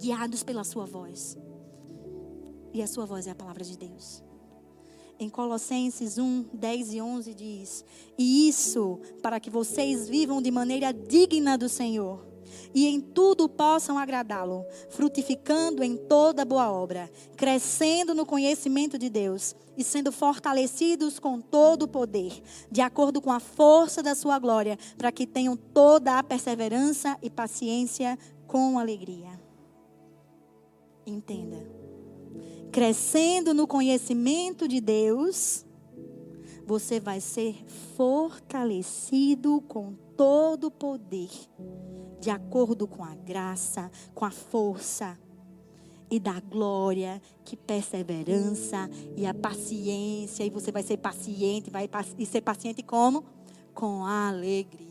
[0.00, 1.36] Guiados pela sua voz.
[2.72, 4.22] E a sua voz é a palavra de Deus
[5.18, 7.84] em Colossenses 1, 10 e 11 diz:
[8.18, 12.33] E isso para que vocês vivam de maneira digna do Senhor
[12.74, 19.54] e em tudo possam agradá-lo, frutificando em toda boa obra, crescendo no conhecimento de Deus
[19.76, 24.78] e sendo fortalecidos com todo o poder, de acordo com a força da sua glória,
[24.96, 29.40] para que tenham toda a perseverança e paciência com alegria.
[31.06, 31.84] Entenda
[32.74, 35.64] crescendo no conhecimento de Deus,
[36.66, 37.64] você vai ser
[37.96, 41.30] fortalecido com todo o poder,
[42.24, 45.18] de acordo com a graça, com a força
[46.10, 51.86] e da glória, que perseverança e a paciência, e você vai ser paciente, vai
[52.18, 53.26] e ser paciente como?
[53.74, 54.88] Com alegria.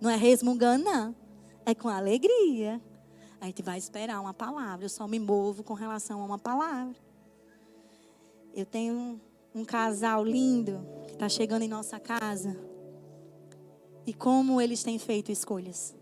[0.00, 1.14] Não é resmungando, não.
[1.66, 2.80] É com alegria.
[3.38, 4.86] A gente vai esperar uma palavra.
[4.86, 6.96] Eu só me movo com relação a uma palavra.
[8.54, 9.20] Eu tenho um,
[9.54, 12.56] um casal lindo que está chegando em nossa casa.
[14.06, 15.94] E como eles têm feito escolhas.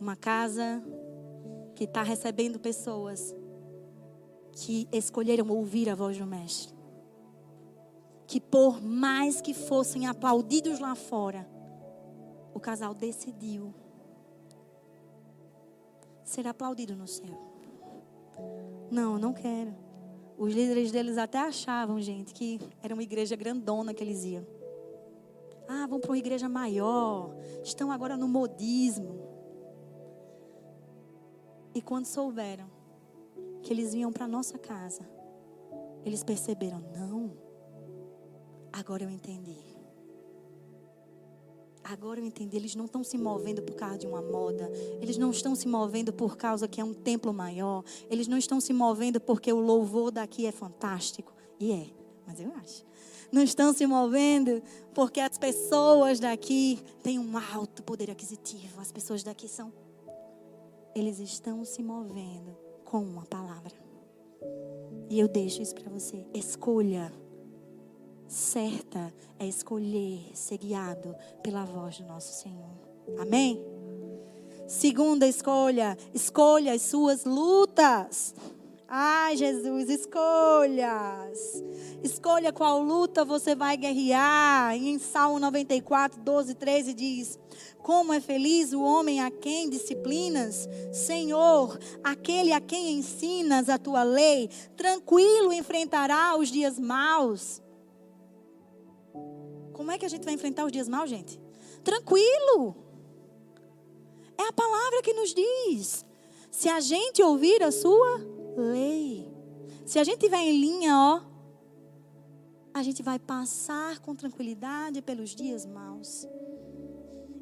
[0.00, 0.82] Uma casa
[1.74, 3.34] que está recebendo pessoas
[4.52, 6.74] que escolheram ouvir a voz do Mestre.
[8.26, 11.48] Que por mais que fossem aplaudidos lá fora,
[12.52, 13.72] o casal decidiu
[16.24, 17.38] ser aplaudido no céu.
[18.90, 19.74] Não, não quero.
[20.36, 24.44] Os líderes deles até achavam, gente, que era uma igreja grandona que eles iam.
[25.68, 27.34] Ah, vão para uma igreja maior.
[27.62, 29.24] Estão agora no modismo.
[31.74, 32.70] E quando souberam
[33.62, 35.08] que eles vinham para nossa casa,
[36.04, 37.32] eles perceberam: não,
[38.72, 39.74] agora eu entendi.
[41.82, 44.70] Agora eu entendi, eles não estão se movendo por causa de uma moda,
[45.02, 48.58] eles não estão se movendo por causa que é um templo maior, eles não estão
[48.58, 51.34] se movendo porque o louvor daqui é fantástico.
[51.60, 52.84] E é, mas eu acho.
[53.32, 54.62] Não estão se movendo
[54.94, 59.72] porque as pessoas daqui têm um alto poder aquisitivo, as pessoas daqui são.
[60.94, 63.72] Eles estão se movendo com uma palavra.
[65.10, 66.24] E eu deixo isso para você.
[66.32, 67.12] Escolha
[68.28, 72.70] certa é escolher ser guiado pela voz do nosso Senhor.
[73.18, 73.60] Amém?
[74.66, 78.34] Segunda escolha, escolha as suas lutas.
[78.86, 81.64] Ai, Jesus, escolhas.
[82.02, 84.76] Escolha qual luta você vai guerrear.
[84.76, 87.38] E em Salmo 94, 12, 13 diz:
[87.78, 94.02] Como é feliz o homem a quem disciplinas, Senhor, aquele a quem ensinas a tua
[94.02, 97.62] lei, tranquilo enfrentará os dias maus.
[99.72, 101.40] Como é que a gente vai enfrentar os dias maus, gente?
[101.82, 102.76] Tranquilo.
[104.36, 106.04] É a palavra que nos diz.
[106.50, 109.32] Se a gente ouvir a sua lei.
[109.84, 111.20] Se a gente estiver em linha, ó,
[112.72, 116.26] a gente vai passar com tranquilidade pelos dias maus.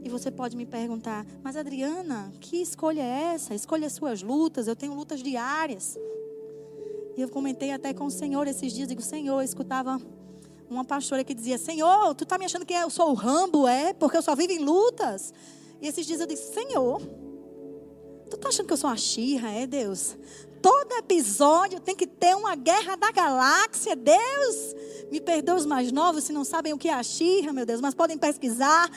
[0.04, 3.54] E você pode me perguntar, mas Adriana, que escolha é essa?
[3.54, 5.96] Escolha as suas lutas, eu tenho lutas diárias.
[7.16, 10.00] E eu comentei até com o Senhor esses dias, digo, Senhor, eu escutava
[10.68, 13.92] uma pastora que dizia, Senhor, tu tá me achando que eu sou o Rambo, é?
[13.92, 15.32] Porque eu só vivo em lutas.
[15.80, 17.00] E esses dias eu disse, Senhor,
[18.28, 20.16] tu tá achando que eu sou a Xirra, é Deus?
[20.62, 24.76] Todo episódio tem que ter uma guerra da galáxia, Deus.
[25.10, 27.80] Me perdoa os mais novos se não sabem o que é a Xirra, meu Deus,
[27.80, 28.88] mas podem pesquisar.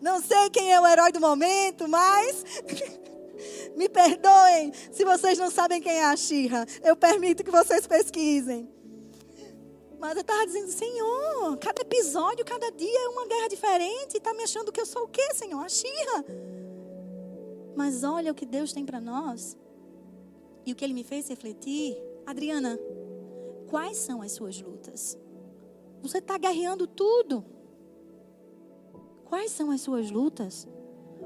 [0.00, 2.44] Não sei quem é o herói do momento, mas
[3.74, 6.66] me perdoem se vocês não sabem quem é a Xirra.
[6.84, 8.68] Eu permito que vocês pesquisem.
[9.98, 14.18] Mas eu estava dizendo, Senhor, cada episódio, cada dia é uma guerra diferente.
[14.18, 15.64] Está me achando que eu sou o quê, Senhor?
[15.64, 16.24] A Xirra.
[17.76, 19.56] Mas olha o que Deus tem para nós.
[20.64, 21.96] E o que Ele me fez refletir.
[22.24, 22.78] Adriana,
[23.68, 25.18] quais são as suas lutas?
[26.02, 27.44] Você está guerreando tudo.
[29.26, 30.66] Quais são as suas lutas?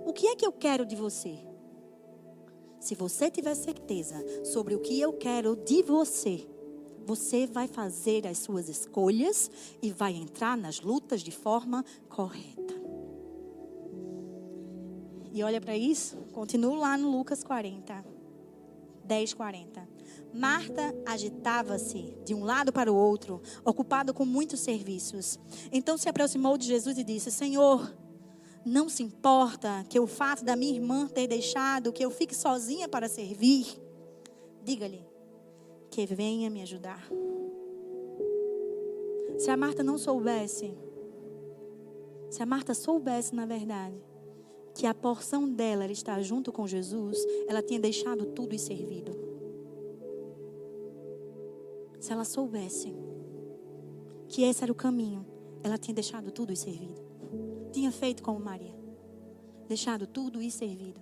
[0.05, 1.39] O que é que eu quero de você?
[2.81, 6.49] Se você tiver certeza sobre o que eu quero de você,
[7.05, 9.51] você vai fazer as suas escolhas
[9.83, 12.80] e vai entrar nas lutas de forma correta.
[15.33, 18.05] E olha para isso, continuo lá no Lucas 40,
[19.05, 19.89] 10, 40.
[20.33, 25.39] Marta agitava-se de um lado para o outro, ocupada com muitos serviços.
[25.73, 27.95] Então se aproximou de Jesus e disse: Senhor,
[28.65, 32.89] não se importa que o fato da minha irmã ter deixado que eu fique sozinha
[32.89, 33.67] para servir.
[34.63, 35.05] Diga-lhe
[35.91, 37.09] que venha me ajudar.
[39.39, 40.73] Se a Marta não soubesse,
[42.31, 43.97] se a Marta soubesse, na verdade,
[44.75, 49.31] que a porção dela era estar junto com Jesus, ela tinha deixado tudo e servido
[52.01, 52.93] se ela soubesse
[54.27, 55.27] que esse era o caminho,
[55.63, 57.01] ela tinha deixado tudo e servido.
[57.73, 58.75] Tinha feito como Maria.
[59.69, 61.01] Deixado tudo e servido.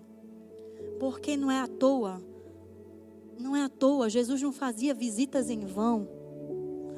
[0.98, 2.20] Porque não é à toa.
[3.38, 4.10] Não é à toa.
[4.10, 6.08] Jesus não fazia visitas em vão.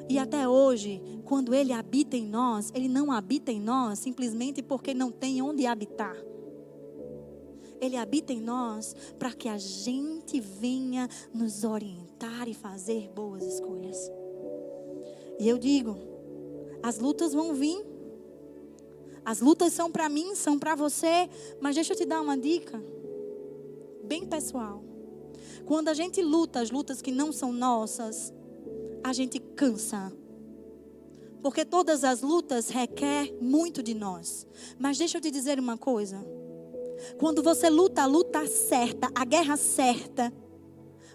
[0.09, 4.93] E até hoje, quando Ele habita em nós, Ele não habita em nós simplesmente porque
[4.93, 6.15] não tem onde habitar.
[7.81, 13.97] Ele habita em nós para que a gente venha nos orientar e fazer boas escolhas.
[15.39, 15.97] E eu digo,
[16.83, 17.83] as lutas vão vir.
[19.25, 22.81] As lutas são para mim, são para você, mas deixa eu te dar uma dica
[24.03, 24.83] bem pessoal.
[25.65, 28.33] Quando a gente luta as lutas que não são nossas,
[29.03, 30.11] a gente cansa.
[31.41, 34.45] Porque todas as lutas requer muito de nós.
[34.77, 36.23] Mas deixa eu te dizer uma coisa.
[37.17, 40.31] Quando você luta a luta certa, a guerra certa,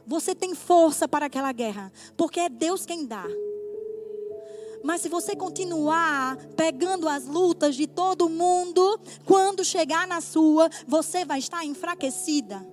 [0.06, 3.24] você tem força para aquela guerra, porque é Deus quem dá.
[4.84, 11.24] Mas se você continuar pegando as lutas de todo mundo, quando chegar na sua, você
[11.24, 12.64] vai estar enfraquecida,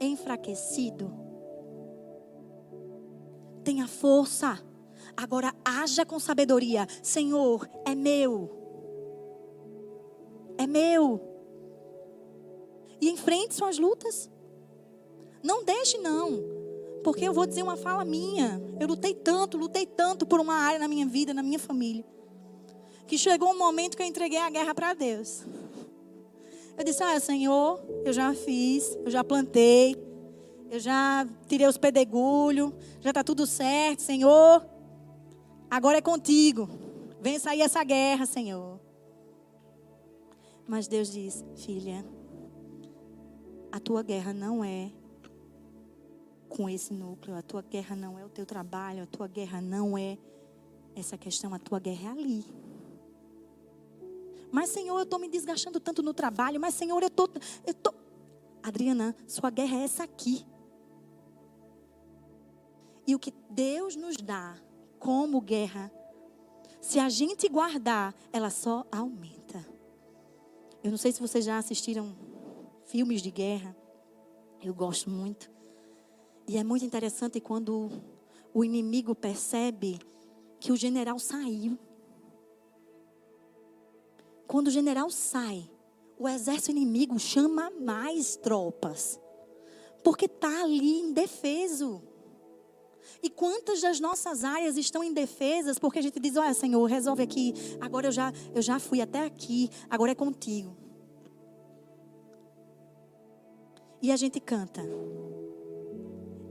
[0.00, 1.12] enfraquecido.
[3.62, 4.58] Tenha força.
[5.14, 6.86] Agora haja com sabedoria.
[7.02, 8.50] Senhor, é meu.
[10.56, 11.31] É meu
[13.02, 14.30] e enfrente suas lutas.
[15.42, 16.40] Não deixe, não.
[17.02, 18.62] Porque eu vou dizer uma fala minha.
[18.78, 22.06] Eu lutei tanto, lutei tanto por uma área na minha vida, na minha família.
[23.08, 25.44] Que chegou um momento que eu entreguei a guerra para Deus.
[26.78, 29.96] Eu disse: Ah, Senhor, eu já fiz, eu já plantei,
[30.70, 34.64] eu já tirei os pedregulhos, já está tudo certo, Senhor.
[35.68, 36.70] Agora é contigo.
[37.20, 38.78] Vem sair essa guerra, Senhor.
[40.68, 42.04] Mas Deus diz: Filha,
[43.72, 44.92] a tua guerra não é
[46.48, 49.96] com esse núcleo, a tua guerra não é o teu trabalho, a tua guerra não
[49.96, 50.18] é
[50.94, 52.44] essa questão, a tua guerra é ali.
[54.52, 57.26] Mas, Senhor, eu estou me desgastando tanto no trabalho, mas, Senhor, eu estou.
[57.66, 57.94] Eu tô...
[58.62, 60.46] Adriana, sua guerra é essa aqui.
[63.06, 64.54] E o que Deus nos dá
[64.98, 65.90] como guerra,
[66.82, 69.66] se a gente guardar, ela só aumenta.
[70.84, 72.14] Eu não sei se vocês já assistiram
[72.92, 73.74] filmes de guerra.
[74.62, 75.50] Eu gosto muito.
[76.46, 77.90] E é muito interessante quando
[78.52, 79.98] o inimigo percebe
[80.60, 81.78] que o general saiu.
[84.46, 85.70] Quando o general sai,
[86.18, 89.18] o exército inimigo chama mais tropas.
[90.04, 92.02] Porque está ali indefeso.
[93.22, 97.54] E quantas das nossas áreas estão indefesas porque a gente diz: Olha, Senhor, resolve aqui.
[97.80, 100.81] Agora eu já, eu já fui até aqui, agora é contigo.
[104.02, 104.82] E a gente canta.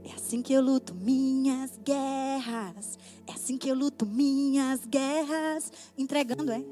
[0.02, 2.98] É assim que eu luto minhas guerras.
[3.26, 5.70] É assim que eu luto minhas guerras.
[5.96, 6.64] Entregando, é?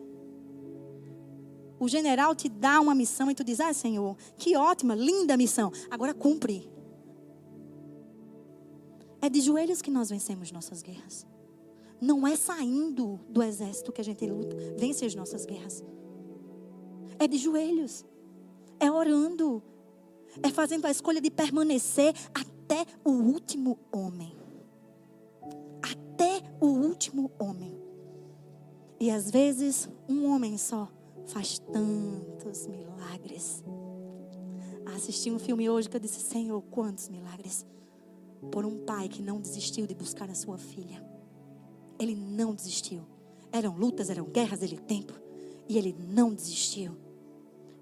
[1.78, 5.70] O general te dá uma missão e tu diz: Ah, Senhor, que ótima, linda missão.
[5.91, 6.70] Agora cumpre.
[9.22, 11.26] É de joelhos que nós vencemos nossas guerras.
[12.01, 15.85] Não é saindo do exército que a gente luta, vence as nossas guerras.
[17.18, 18.05] É de joelhos.
[18.78, 19.62] É orando.
[20.43, 24.37] É fazendo a escolha de permanecer até o último homem.
[25.83, 27.78] Até o último homem.
[28.99, 30.89] E às vezes, um homem só
[31.26, 33.64] faz tantos milagres.
[34.95, 37.64] Assisti um filme hoje que eu disse: Senhor, quantos milagres
[38.51, 41.05] por um pai que não desistiu de buscar a sua filha.
[41.99, 43.03] Ele não desistiu.
[43.53, 45.12] Eram lutas, eram guerras, ele tempo.
[45.68, 46.97] E ele não desistiu.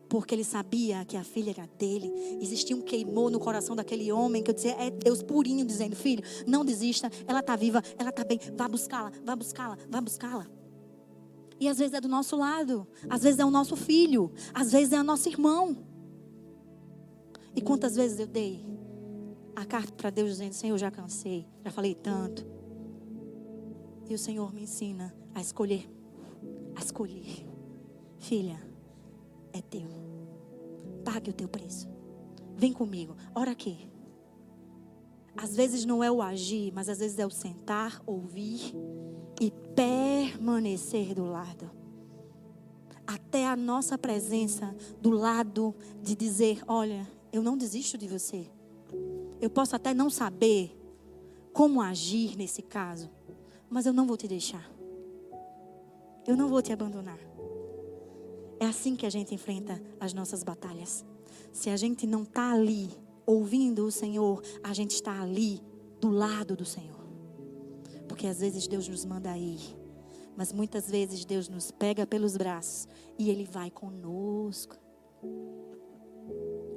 [0.09, 2.11] Porque ele sabia que a filha era dele.
[2.41, 6.23] Existia um queimou no coração daquele homem que eu dizia, é Deus purinho dizendo: Filho,
[6.47, 10.47] não desista, ela está viva, ela está bem, vá buscá-la, vá buscá-la, vá buscá-la.
[11.61, 14.93] E às vezes é do nosso lado, às vezes é o nosso filho, às vezes
[14.93, 15.77] é o nosso irmão.
[17.55, 18.65] E quantas vezes eu dei
[19.57, 22.47] a carta para Deus dizendo: Senhor, já cansei, já falei tanto.
[24.09, 25.91] E o Senhor me ensina a escolher,
[26.75, 27.47] a escolher.
[28.19, 28.68] Filha,
[29.59, 29.89] é teu.
[31.05, 31.89] Pague o teu preço.
[32.57, 33.89] Vem comigo, ora aqui.
[35.37, 38.75] Às vezes não é o agir, mas às vezes é o sentar, ouvir
[39.41, 41.71] e permanecer do lado.
[43.07, 48.51] Até a nossa presença do lado de dizer: Olha, eu não desisto de você.
[49.41, 50.77] Eu posso até não saber
[51.53, 53.09] como agir nesse caso,
[53.71, 54.69] mas eu não vou te deixar.
[56.27, 57.28] Eu não vou te abandonar.
[58.61, 61.05] É assim que a gente enfrenta as nossas batalhas.
[61.53, 62.91] Se a gente não está ali
[63.25, 65.63] ouvindo o Senhor, a gente está ali
[66.01, 66.99] do lado do Senhor.
[68.09, 69.61] Porque às vezes Deus nos manda ir,
[70.37, 72.89] mas muitas vezes Deus nos pega pelos braços
[73.19, 74.77] e Ele vai conosco.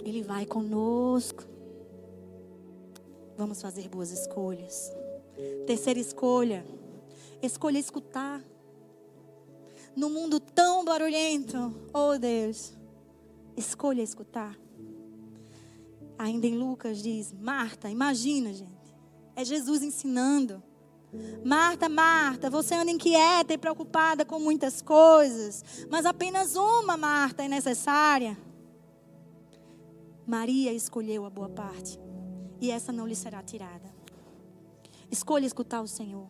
[0.03, 1.43] Ele vai conosco.
[3.37, 4.91] Vamos fazer boas escolhas.
[5.65, 6.65] Terceira escolha,
[7.41, 8.43] escolha escutar.
[9.95, 12.73] No mundo tão barulhento, oh Deus,
[13.57, 14.57] escolha escutar.
[16.17, 18.95] Ainda em Lucas diz: Marta, imagina, gente,
[19.35, 20.63] é Jesus ensinando.
[21.43, 27.49] Marta, Marta, você anda inquieta e preocupada com muitas coisas, mas apenas uma, Marta, é
[27.49, 28.37] necessária.
[30.25, 31.99] Maria escolheu a boa parte
[32.61, 33.93] e essa não lhe será tirada.
[35.09, 36.29] Escolha escutar o Senhor.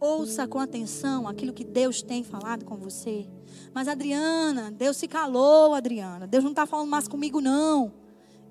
[0.00, 3.28] Ouça com atenção aquilo que Deus tem falado com você.
[3.74, 6.26] Mas, Adriana, Deus se calou, Adriana.
[6.26, 7.92] Deus não está falando mais comigo, não.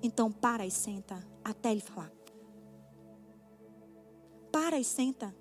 [0.00, 2.12] Então, para e senta até Ele falar.
[4.52, 5.34] Para e senta.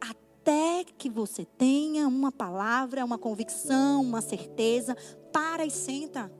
[0.00, 4.96] Até que você tenha uma palavra, uma convicção, uma certeza.
[5.32, 6.30] Para e senta.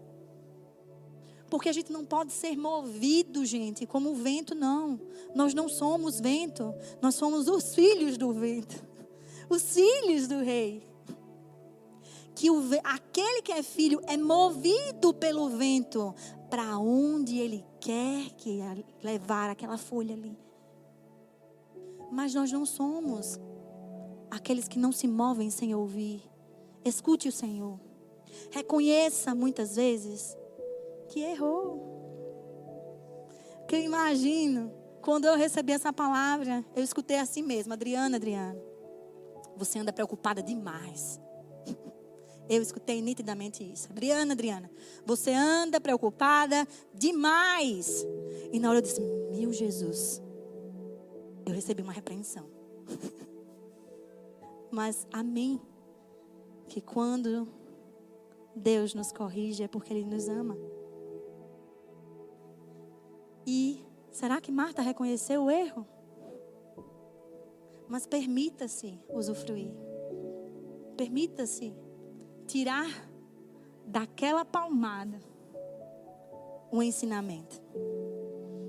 [1.51, 5.01] Porque a gente não pode ser movido, gente, como o vento, não.
[5.35, 8.85] Nós não somos vento, nós somos os filhos do vento.
[9.49, 10.83] Os filhos do rei.
[12.35, 16.15] Que o, aquele que é filho é movido pelo vento
[16.51, 18.61] para onde ele quer que
[19.03, 20.39] levar aquela folha ali.
[22.13, 23.39] Mas nós não somos
[24.31, 26.23] aqueles que não se movem sem ouvir.
[26.85, 27.81] Escute o Senhor.
[28.51, 30.37] Reconheça muitas vezes
[31.09, 31.97] que errou.
[33.67, 38.61] Que eu imagino, quando eu recebi essa palavra, eu escutei assim mesmo, Adriana, Adriana,
[39.57, 41.21] você anda preocupada demais.
[42.49, 43.89] Eu escutei nitidamente isso.
[43.91, 44.71] Adriana, Adriana,
[45.05, 48.07] você anda preocupada demais.
[48.51, 50.23] E na hora eu disse: Meu Jesus,
[51.45, 52.49] eu recebi uma repreensão.
[54.73, 55.61] Mas amém.
[56.69, 57.47] Que quando
[58.57, 60.57] Deus nos corrige é porque Ele nos ama.
[63.51, 65.87] E será que Marta reconheceu o erro?
[67.89, 69.71] Mas permita-se usufruir.
[70.99, 71.75] Permita-se
[72.47, 73.09] tirar
[73.87, 75.19] daquela palmada
[76.71, 77.63] um ensinamento.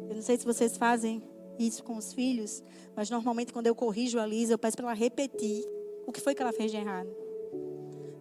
[0.08, 1.22] Eu não sei se vocês fazem
[1.60, 2.64] isso com os filhos,
[2.96, 5.62] mas normalmente quando eu corrijo a Lisa, eu peço para ela repetir
[6.08, 7.10] o que foi que ela fez de errado.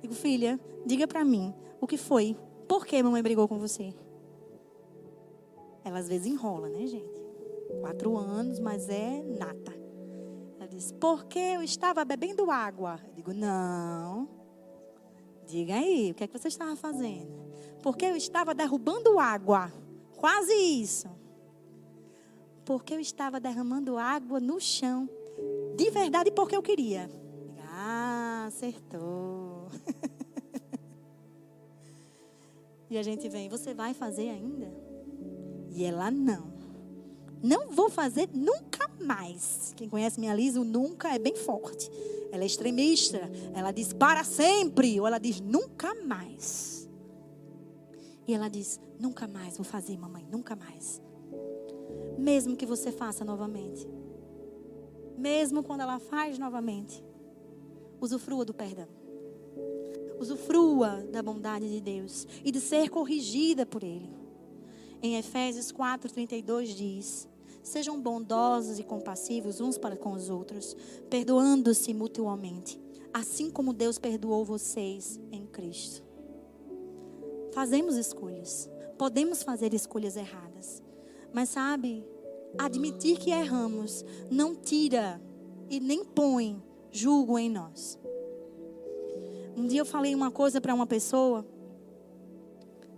[0.02, 2.36] Digo, filha, diga para mim o que foi.
[2.66, 3.94] Por que mamãe brigou com você?
[5.88, 7.18] Ela às vezes enrola, né, gente?
[7.80, 9.72] Quatro anos, mas é nata.
[10.56, 13.00] Ela diz, porque eu estava bebendo água.
[13.08, 14.28] Eu digo, não.
[15.46, 17.32] Diga aí, o que é que você estava fazendo?
[17.82, 19.72] Porque eu estava derrubando água.
[20.18, 21.08] Quase isso.
[22.66, 25.08] Porque eu estava derramando água no chão.
[25.74, 27.08] De verdade, porque eu queria.
[27.62, 29.68] Ah, acertou.
[32.90, 34.87] e a gente vem, você vai fazer ainda?
[35.78, 36.52] E ela não.
[37.40, 39.72] Não vou fazer nunca mais.
[39.76, 41.88] Quem conhece minha Lisa, o nunca é bem forte.
[42.32, 43.20] Ela é extremista.
[43.54, 44.98] Ela diz para sempre.
[44.98, 46.90] Ou ela diz nunca mais.
[48.26, 50.26] E ela diz: Nunca mais vou fazer, mamãe.
[50.28, 51.00] Nunca mais.
[52.18, 53.88] Mesmo que você faça novamente.
[55.16, 57.04] Mesmo quando ela faz novamente.
[58.00, 58.88] Usufrua do perdão.
[60.18, 62.26] Usufrua da bondade de Deus.
[62.44, 64.18] E de ser corrigida por Ele.
[65.02, 67.28] Em Efésios 4,32 diz:
[67.62, 70.76] Sejam bondosos e compassivos uns para com os outros,
[71.08, 72.80] perdoando-se mutuamente,
[73.12, 76.02] assim como Deus perdoou vocês em Cristo.
[77.52, 80.82] Fazemos escolhas, podemos fazer escolhas erradas,
[81.32, 82.04] mas sabe,
[82.56, 85.20] admitir que erramos não tira
[85.70, 87.98] e nem põe julgo em nós.
[89.56, 91.46] Um dia eu falei uma coisa para uma pessoa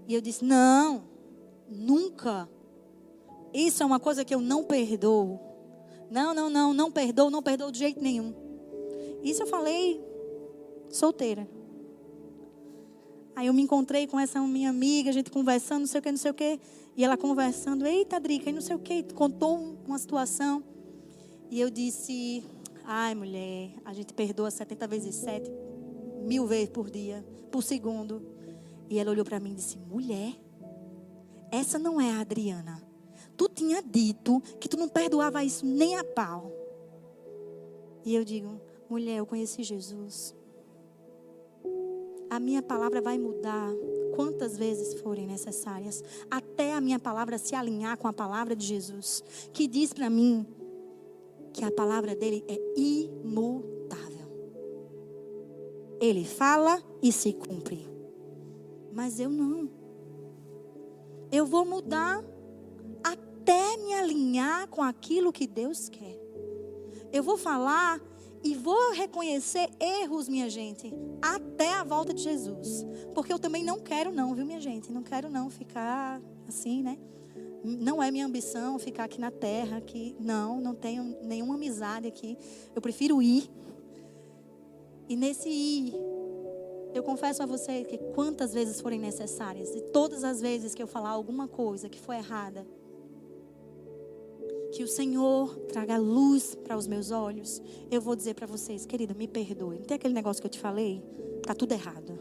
[0.07, 1.10] e eu disse: Não,
[1.71, 2.49] nunca
[3.53, 5.41] isso é uma coisa que eu não perdoo.
[6.11, 8.35] Não, não, não, não perdoo, não perdoo de jeito nenhum.
[9.23, 10.01] Isso eu falei
[10.89, 11.49] solteira.
[13.35, 16.11] Aí eu me encontrei com essa minha amiga, a gente conversando, não sei o que,
[16.11, 16.61] não sei o que.
[16.97, 20.63] E ela conversando, eita, Drica, e não sei o que, contou uma situação.
[21.51, 22.45] E eu disse,
[22.85, 25.51] ai mulher, a gente perdoa 70 vezes 7,
[26.23, 28.23] mil vezes por dia, por segundo.
[28.89, 30.35] E ela olhou para mim e disse, mulher,
[31.51, 32.91] essa não é a Adriana
[33.41, 36.53] tu tinha dito que tu não perdoava isso nem a pau.
[38.05, 40.35] E eu digo, mulher, eu conheci Jesus.
[42.29, 43.73] A minha palavra vai mudar
[44.15, 49.25] quantas vezes forem necessárias, até a minha palavra se alinhar com a palavra de Jesus,
[49.55, 50.47] que diz para mim
[51.55, 54.29] que a palavra dele é imutável.
[55.99, 57.89] Ele fala e se cumpre.
[58.93, 59.80] Mas eu não.
[61.33, 62.25] Eu vou mudar
[63.03, 66.19] até me alinhar com aquilo que Deus quer.
[67.13, 68.01] Eu vou falar
[68.43, 72.87] e vou reconhecer erros, minha gente, até a volta de Jesus.
[73.15, 74.91] Porque eu também não quero não, viu, minha gente?
[74.91, 76.99] Não quero não ficar assim, né?
[77.63, 80.17] Não é minha ambição ficar aqui na terra, aqui.
[80.19, 82.39] Não, não tenho nenhuma amizade aqui.
[82.75, 83.51] Eu prefiro ir.
[85.09, 85.95] E nesse ir,
[86.95, 90.87] eu confesso a você que quantas vezes forem necessárias, e todas as vezes que eu
[90.87, 92.67] falar alguma coisa que foi errada,
[94.73, 97.61] que o Senhor traga luz para os meus olhos,
[97.91, 99.79] eu vou dizer para vocês, querida, me perdoe.
[99.79, 101.03] Não tem aquele negócio que eu te falei?
[101.43, 102.19] Tá tudo errado.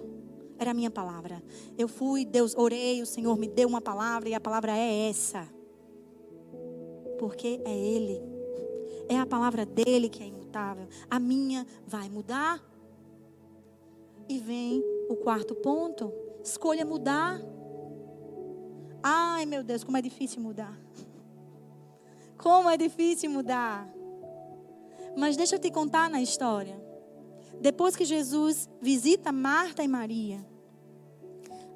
[0.58, 1.42] Era a minha palavra.
[1.78, 5.48] Eu fui, Deus, orei, o Senhor me deu uma palavra e a palavra é essa.
[7.18, 8.22] Porque é Ele.
[9.08, 10.88] É a palavra dele que é imutável.
[11.10, 12.64] A minha vai mudar.
[14.30, 16.14] E vem o quarto ponto.
[16.44, 17.42] Escolha mudar.
[19.04, 20.80] Ai, meu Deus, como é difícil mudar.
[22.38, 23.86] Como é difícil mudar.
[25.18, 26.82] Mas deixa eu te contar na história.
[27.60, 30.46] Depois que Jesus visita Marta e Maria,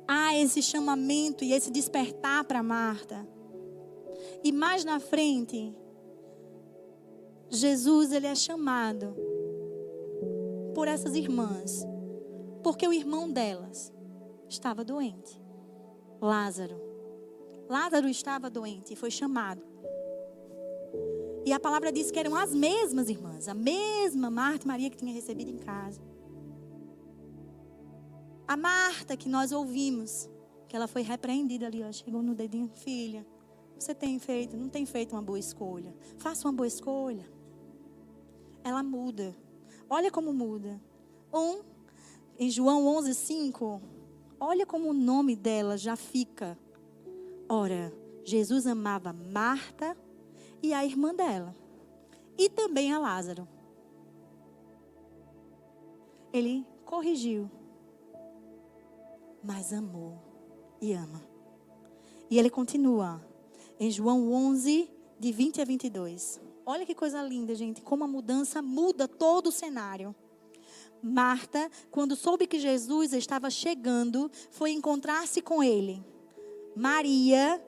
[0.07, 3.27] há esse chamamento e esse despertar para Marta.
[4.43, 5.75] E mais na frente,
[7.49, 9.15] Jesus ele é chamado
[10.73, 11.85] por essas irmãs,
[12.63, 13.91] porque o irmão delas
[14.49, 15.41] estava doente.
[16.21, 16.79] Lázaro.
[17.69, 19.61] Lázaro estava doente e foi chamado.
[21.45, 24.95] E a palavra diz que eram as mesmas irmãs, a mesma Marta e Maria que
[24.95, 26.01] tinha recebido em casa.
[28.47, 30.29] A Marta que nós ouvimos,
[30.69, 33.25] que ela foi repreendida ali, ó, chegou no dedinho, filha,
[33.77, 35.93] você tem feito, não tem feito uma boa escolha.
[36.17, 37.25] Faça uma boa escolha.
[38.63, 39.35] Ela muda.
[39.89, 40.81] Olha como muda.
[41.33, 41.61] Um,
[42.37, 43.81] em João 11, 5,
[44.39, 46.57] olha como o nome dela já fica.
[47.47, 49.95] Ora, Jesus amava Marta
[50.61, 51.55] e a irmã dela.
[52.37, 53.47] E também a Lázaro.
[56.31, 57.49] Ele corrigiu,
[59.43, 60.17] mas amou
[60.81, 61.21] e ama.
[62.29, 63.21] E ele continua
[63.79, 66.41] em João 11, de 20 a 22.
[66.65, 70.15] Olha que coisa linda, gente, como a mudança muda todo o cenário.
[71.03, 76.01] Marta, quando soube que Jesus estava chegando, foi encontrar-se com ele.
[76.73, 77.61] Maria,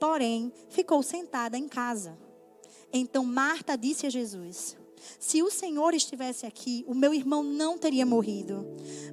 [0.00, 2.18] porém, ficou sentada em casa.
[2.92, 4.76] Então Marta disse a Jesus:
[5.20, 8.66] Se o Senhor estivesse aqui, o meu irmão não teria morrido.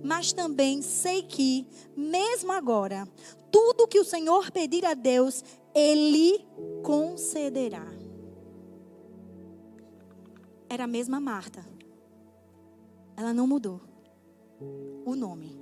[0.04, 3.08] Mas também sei que, mesmo agora,
[3.52, 5.44] tudo que o Senhor pedir a Deus,
[5.76, 6.44] Ele
[6.84, 7.86] concederá.
[10.68, 11.77] Era a mesma Marta.
[13.18, 13.82] Ela não mudou
[15.04, 15.60] o nome.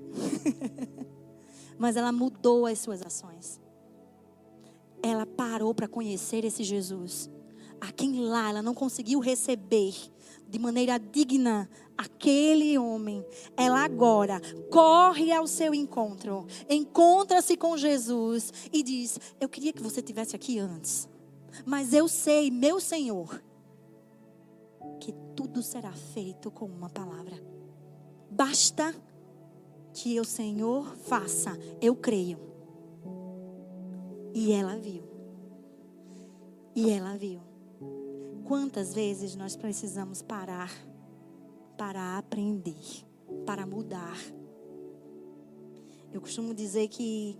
[1.79, 3.59] Mas ela mudou as suas ações.
[5.01, 7.29] Ela parou para conhecer esse Jesus.
[7.79, 9.93] A quem lá ela não conseguiu receber
[10.47, 13.25] de maneira digna aquele homem.
[13.55, 20.01] Ela agora corre ao seu encontro, encontra-se com Jesus e diz: Eu queria que você
[20.01, 21.09] tivesse aqui antes,
[21.65, 23.41] mas eu sei, meu Senhor,
[24.99, 27.41] que tudo será feito com uma palavra.
[28.29, 28.93] Basta
[29.93, 32.37] que o Senhor faça, eu creio.
[34.33, 35.03] E ela viu.
[36.75, 37.39] E ela viu.
[38.45, 40.71] Quantas vezes nós precisamos parar
[41.77, 43.05] para aprender,
[43.45, 44.17] para mudar?
[46.11, 47.37] Eu costumo dizer que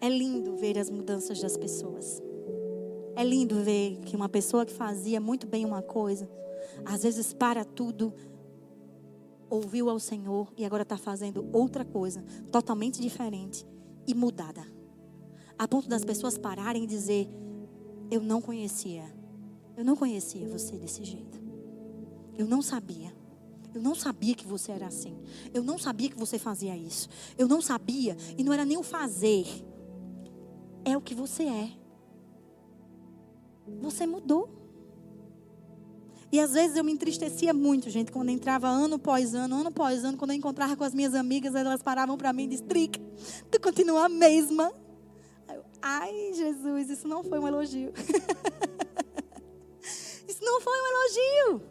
[0.00, 2.20] é lindo ver as mudanças das pessoas.
[3.16, 6.28] É lindo ver que uma pessoa que fazia muito bem uma coisa,
[6.84, 8.12] às vezes para tudo,
[9.48, 13.66] ouviu ao Senhor e agora está fazendo outra coisa, totalmente diferente
[14.06, 14.62] e mudada.
[15.58, 17.26] A ponto das pessoas pararem e dizer:
[18.10, 19.04] Eu não conhecia.
[19.78, 21.40] Eu não conhecia você desse jeito.
[22.36, 23.14] Eu não sabia.
[23.74, 25.16] Eu não sabia que você era assim.
[25.54, 27.08] Eu não sabia que você fazia isso.
[27.38, 28.14] Eu não sabia.
[28.36, 29.46] E não era nem o fazer.
[30.84, 31.85] É o que você é.
[33.80, 34.48] Você mudou.
[36.30, 40.04] E às vezes eu me entristecia muito, gente, quando entrava ano após ano, ano após
[40.04, 43.00] ano, quando eu encontrava com as minhas amigas, elas paravam para mim e diziam, Trica,
[43.50, 44.72] tu continua a mesma.
[45.48, 47.92] Eu, Ai, Jesus, isso não foi um elogio.
[50.28, 51.62] isso não foi um elogio.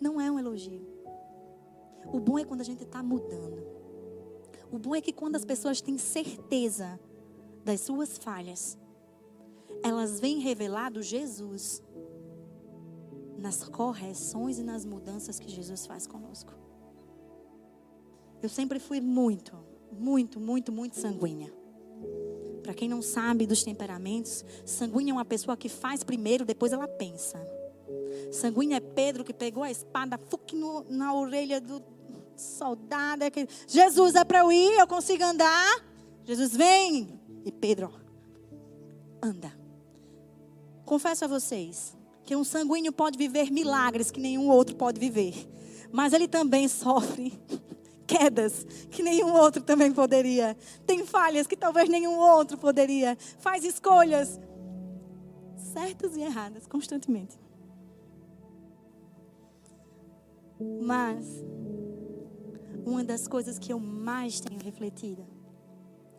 [0.00, 0.86] Não é um elogio.
[2.12, 3.62] O bom é quando a gente está mudando.
[4.70, 6.98] O bom é que quando as pessoas têm certeza
[7.64, 8.78] das suas falhas,
[9.82, 11.82] elas vêm revelado Jesus
[13.38, 16.52] nas correções e nas mudanças que Jesus faz conosco.
[18.42, 19.56] Eu sempre fui muito,
[19.92, 21.52] muito, muito, muito sanguínea.
[22.62, 26.86] Para quem não sabe dos temperamentos, sanguínea é uma pessoa que faz primeiro, depois ela
[26.86, 27.40] pensa.
[28.30, 31.82] Sanguínea é Pedro que pegou a espada, fuque no, na orelha do
[32.36, 33.24] soldado.
[33.24, 33.30] É
[33.66, 35.84] Jesus, é para eu ir, eu consigo andar.
[36.24, 37.18] Jesus, vem.
[37.44, 37.92] E Pedro,
[39.22, 39.57] anda.
[40.88, 45.34] Confesso a vocês que um sanguíneo pode viver milagres que nenhum outro pode viver.
[45.92, 47.38] Mas ele também sofre
[48.08, 50.56] quedas que nenhum outro também poderia.
[50.86, 53.18] Tem falhas que talvez nenhum outro poderia.
[53.38, 54.40] Faz escolhas
[55.74, 57.38] certas e erradas constantemente.
[60.80, 61.44] Mas
[62.86, 65.26] uma das coisas que eu mais tenho refletido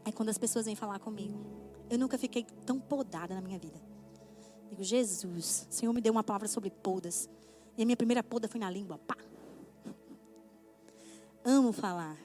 [0.05, 1.43] é quando as pessoas vêm falar comigo.
[1.89, 3.89] Eu nunca fiquei tão podada na minha vida.
[4.70, 7.30] Digo, Jesus, o Senhor me deu uma palavra sobre podas.
[7.78, 8.97] E a minha primeira poda foi na língua.
[8.99, 9.17] Pá.
[11.43, 12.17] Amo falar.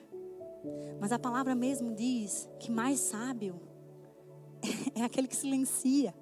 [1.01, 3.61] Mas a palavra mesmo diz que mais sábio
[4.95, 6.15] é aquele que silencia.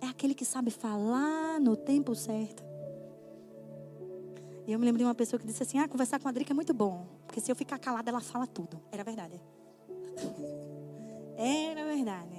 [0.00, 2.62] É aquele que sabe falar no tempo certo.
[4.66, 6.52] E eu me lembro de uma pessoa que disse assim: Ah, conversar com a Drica
[6.52, 7.06] é muito bom.
[7.26, 8.80] Porque se eu ficar calada, ela fala tudo.
[8.92, 9.40] Era verdade.
[11.36, 12.37] Era verdade.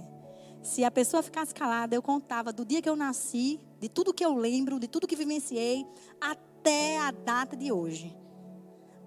[0.62, 4.24] Se a pessoa ficasse calada, eu contava do dia que eu nasci, de tudo que
[4.24, 5.86] eu lembro, de tudo que vivenciei,
[6.20, 8.16] até a data de hoje.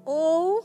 [0.04, 0.64] Ou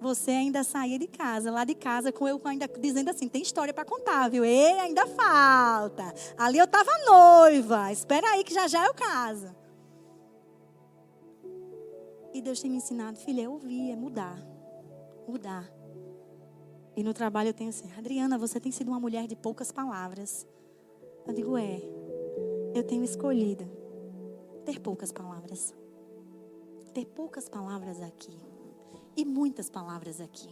[0.00, 3.72] você ainda saía de casa, lá de casa, com eu ainda dizendo assim: tem história
[3.72, 4.44] para contar, viu?
[4.44, 6.12] E ainda falta.
[6.36, 7.92] Ali eu estava noiva.
[7.92, 9.54] Espera aí que já já eu caso.
[12.32, 14.36] E Deus tem me ensinado, filha, é ouvir, é mudar.
[15.28, 15.70] Mudar.
[16.96, 20.46] E no trabalho eu tenho assim, Adriana, você tem sido uma mulher de poucas palavras.
[21.26, 21.80] Eu digo, é.
[22.74, 23.64] Eu tenho escolhido
[24.64, 25.74] ter poucas palavras.
[26.92, 28.38] Ter poucas palavras aqui.
[29.16, 30.48] E muitas palavras aqui.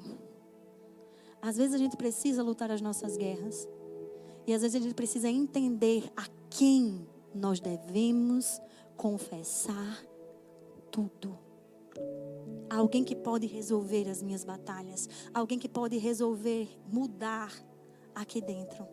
[1.41, 3.69] Às vezes a gente precisa lutar as nossas guerras.
[4.47, 8.61] E às vezes a gente precisa entender a quem nós devemos
[8.97, 10.05] confessar
[10.91, 11.39] tudo
[12.69, 17.53] alguém que pode resolver as minhas batalhas, alguém que pode resolver, mudar
[18.15, 18.87] aqui dentro.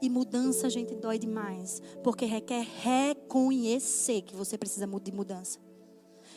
[0.00, 5.58] E mudança, gente, dói demais, porque requer reconhecer que você precisa de mudança.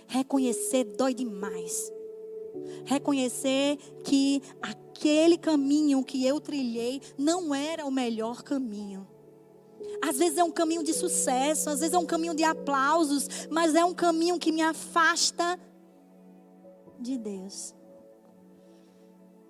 [0.08, 1.92] Reconhecer dói demais.
[2.86, 9.08] Reconhecer que aquele caminho que eu trilhei não era o melhor caminho.
[10.02, 13.76] Às vezes é um caminho de sucesso, às vezes é um caminho de aplausos, mas
[13.76, 15.60] é um caminho que me afasta
[17.00, 17.76] de Deus.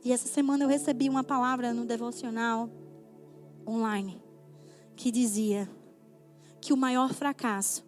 [0.03, 2.69] E essa semana eu recebi uma palavra no devocional
[3.67, 4.21] online
[4.95, 5.69] que dizia
[6.59, 7.85] que o maior fracasso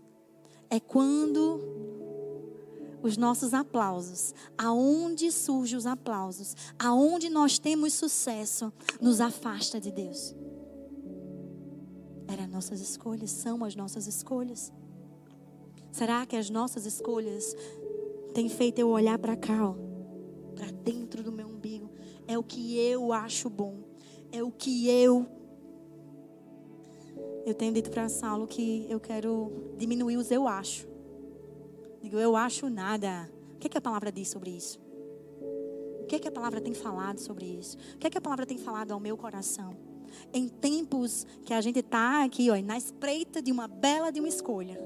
[0.70, 1.60] é quando
[3.02, 10.36] os nossos aplausos, aonde surgem os aplausos, aonde nós temos sucesso, nos afasta de Deus.
[12.28, 14.72] Eram nossas escolhas, são as nossas escolhas.
[15.92, 17.56] Será que as nossas escolhas
[18.34, 19.76] têm feito eu olhar para cá,
[20.56, 21.90] para dentro do meu umbigo?
[22.28, 23.80] É o que eu acho bom,
[24.32, 25.26] é o que eu.
[27.46, 30.88] Eu tenho dito para Saulo que eu quero diminuir os eu acho.
[32.02, 33.30] Digo, eu acho nada.
[33.56, 34.80] O que, é que a palavra diz sobre isso?
[36.02, 37.78] O que, é que a palavra tem falado sobre isso?
[37.96, 39.76] O que, é que a palavra tem falado ao meu coração?
[40.34, 44.30] Em tempos que a gente está aqui, ó, na espreita de uma bela de uma
[44.30, 44.80] escolha.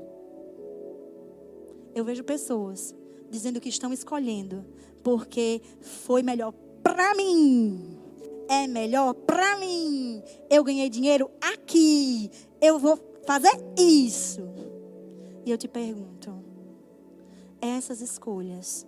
[1.93, 2.95] Eu vejo pessoas
[3.33, 4.63] dizendo que estão escolhendo
[5.01, 6.53] porque foi melhor
[6.83, 7.97] para mim.
[8.47, 10.21] É melhor para mim.
[10.51, 12.29] Eu ganhei dinheiro aqui.
[12.61, 14.41] Eu vou fazer isso.
[15.43, 16.31] E eu te pergunto:
[17.59, 18.85] essas escolhas,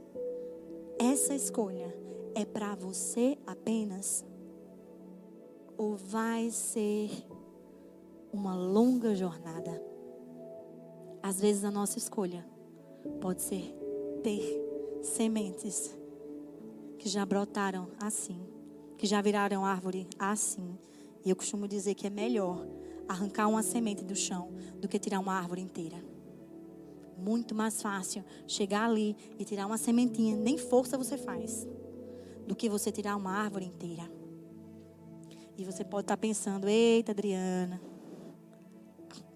[1.00, 1.98] essa escolha
[2.36, 4.24] é para você apenas?
[5.76, 7.10] Ou vai ser
[8.32, 9.82] uma longa jornada?
[11.24, 12.46] Às vezes a nossa escolha
[13.20, 13.85] pode ser
[14.26, 15.96] ter sementes
[16.98, 18.42] que já brotaram assim,
[18.98, 20.80] que já viraram árvore assim.
[21.24, 22.66] E eu costumo dizer que é melhor
[23.08, 24.52] arrancar uma semente do chão
[24.82, 26.04] do que tirar uma árvore inteira.
[27.16, 31.68] Muito mais fácil chegar ali e tirar uma sementinha, nem força você faz,
[32.48, 34.10] do que você tirar uma árvore inteira.
[35.56, 37.80] E você pode estar pensando: eita, Adriana,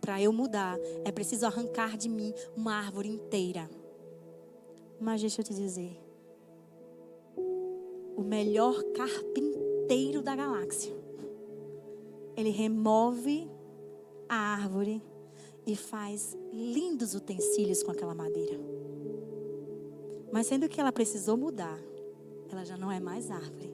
[0.01, 3.69] para eu mudar, é preciso arrancar de mim uma árvore inteira.
[4.99, 5.97] Mas deixa eu te dizer:
[8.15, 10.93] o melhor carpinteiro da galáxia,
[12.35, 13.49] ele remove
[14.27, 15.01] a árvore
[15.65, 18.59] e faz lindos utensílios com aquela madeira.
[20.31, 21.79] Mas sendo que ela precisou mudar,
[22.51, 23.73] ela já não é mais árvore.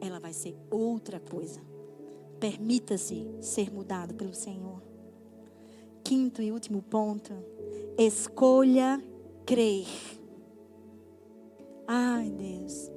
[0.00, 1.60] Ela vai ser outra coisa.
[2.38, 4.82] Permita-se ser mudado pelo Senhor.
[6.02, 7.32] Quinto e último ponto:
[7.98, 9.02] escolha
[9.44, 9.86] crer.
[11.92, 12.88] Ai, Deus.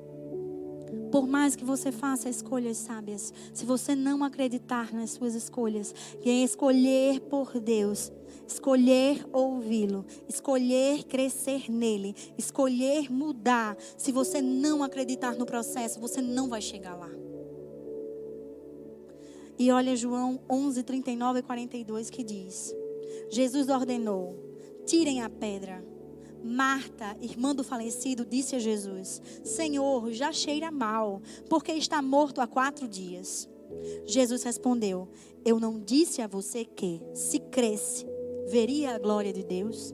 [1.12, 6.30] Por mais que você faça escolhas sábias, se você não acreditar nas suas escolhas, e
[6.30, 8.12] em escolher por Deus,
[8.48, 16.48] escolher ouvi-lo, escolher crescer nele, escolher mudar, se você não acreditar no processo, você não
[16.48, 17.10] vai chegar lá.
[19.58, 22.72] E olha João 11, 39 e 42 que diz:
[23.32, 24.38] Jesus ordenou:
[24.86, 25.93] tirem a pedra.
[26.44, 32.48] Marta, irmã do falecido, disse a Jesus: Senhor, já cheira mal, porque está morto há
[32.48, 33.50] quatro dias.
[34.06, 35.08] Jesus respondeu:
[35.46, 38.06] Eu não disse a você que, se cresce,
[38.48, 39.94] veria a glória de Deus?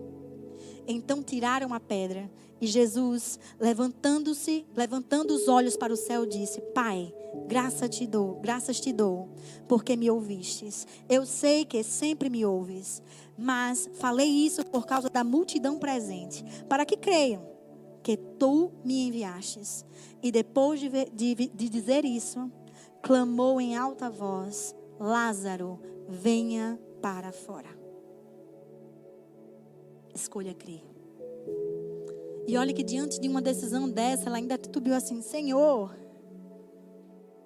[0.88, 2.30] Então tiraram a pedra
[2.62, 7.14] e Jesus, levantando-se, levantando os olhos para o céu, disse: Pai,
[7.48, 9.30] graça te dou, graças te dou,
[9.68, 10.86] porque me ouvistes.
[11.08, 13.02] Eu sei que sempre me ouves,
[13.40, 17.48] mas falei isso por causa da multidão presente, para que creiam
[18.04, 19.86] que tu me enviastes.
[20.22, 22.52] E depois de, de, de dizer isso,
[23.02, 27.70] clamou em alta voz: Lázaro, venha para fora.
[30.14, 30.84] Escolha crer.
[32.48, 35.96] E olha que diante de uma decisão dessa, ela ainda titubeou assim: Senhor,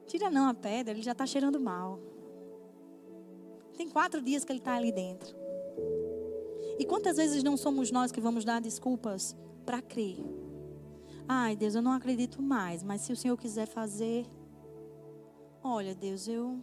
[0.07, 1.99] tira não a pedra, ele já está cheirando mal.
[3.75, 5.42] Tem quatro dias que ele está ali dentro.
[6.77, 10.17] E quantas vezes não somos nós que vamos dar desculpas para crer?
[11.27, 14.25] Ai, Deus, eu não acredito mais, mas se o Senhor quiser fazer,
[15.63, 16.61] olha, Deus, eu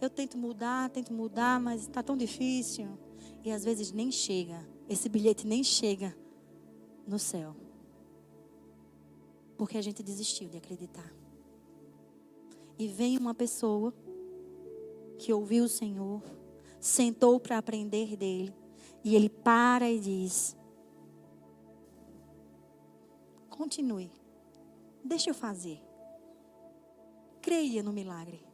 [0.00, 2.88] eu tento mudar, tento mudar, mas está tão difícil.
[3.44, 6.16] E às vezes nem chega, esse bilhete nem chega
[7.06, 7.54] no céu.
[9.58, 11.12] Porque a gente desistiu de acreditar.
[12.78, 13.92] E vem uma pessoa
[15.18, 16.22] que ouviu o Senhor,
[16.80, 18.54] sentou para aprender dele,
[19.04, 20.56] e ele para e diz:
[23.48, 24.10] Continue.
[25.04, 25.80] Deixa eu fazer.
[27.40, 28.44] Creia no milagre.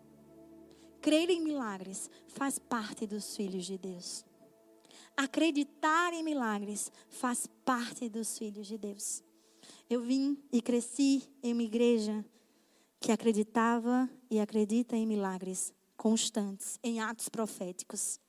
[1.00, 4.24] Crer em milagres faz parte dos filhos de Deus.
[5.16, 9.22] Acreditar em milagres faz parte dos filhos de Deus.
[9.88, 12.24] Eu vim e cresci em uma igreja
[13.00, 18.20] que acreditava e acredita em milagres constantes, em atos proféticos.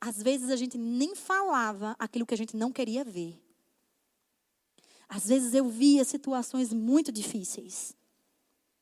[0.00, 3.42] Às vezes a gente nem falava aquilo que a gente não queria ver.
[5.08, 7.96] Às vezes eu via situações muito difíceis.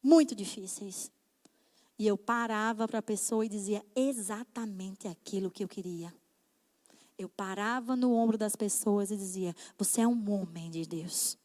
[0.03, 1.11] Muito difíceis.
[1.99, 6.13] E eu parava para a pessoa e dizia exatamente aquilo que eu queria.
[7.19, 11.39] Eu parava no ombro das pessoas e dizia: Você é um homem de Deus.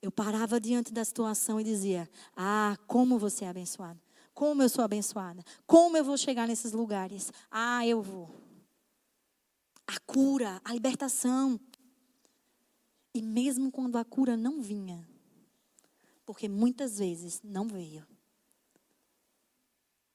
[0.00, 4.00] Eu parava diante da situação e dizia: Ah, como você é abençoado.
[4.32, 5.42] Como eu sou abençoada.
[5.66, 7.30] Como eu vou chegar nesses lugares.
[7.50, 8.45] Ah, eu vou.
[9.86, 11.60] A cura, a libertação.
[13.14, 15.08] E mesmo quando a cura não vinha,
[16.24, 18.06] porque muitas vezes não veio,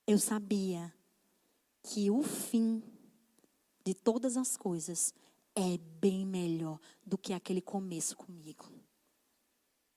[0.05, 0.93] eu sabia
[1.83, 2.83] que o fim
[3.83, 5.13] de todas as coisas
[5.55, 8.71] é bem melhor do que aquele começo comigo.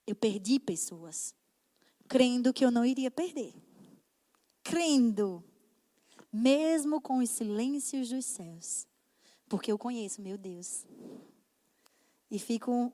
[0.07, 1.35] Eu perdi pessoas,
[2.09, 3.55] crendo que eu não iria perder.
[4.63, 5.45] Crendo,
[6.33, 8.87] mesmo com os silêncios dos céus,
[9.49, 10.87] porque eu conheço meu Deus.
[12.31, 12.93] E fico,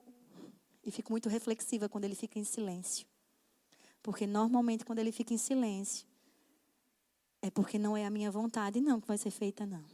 [0.84, 3.06] e fico muito reflexiva quando ele fica em silêncio.
[4.02, 6.06] Porque normalmente quando ele fica em silêncio,
[7.42, 9.84] é porque não é a minha vontade, não, que vai ser feita, não.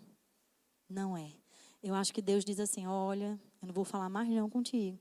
[0.89, 1.33] Não é.
[1.83, 4.99] Eu acho que Deus diz assim: olha, eu não vou falar mais não contigo.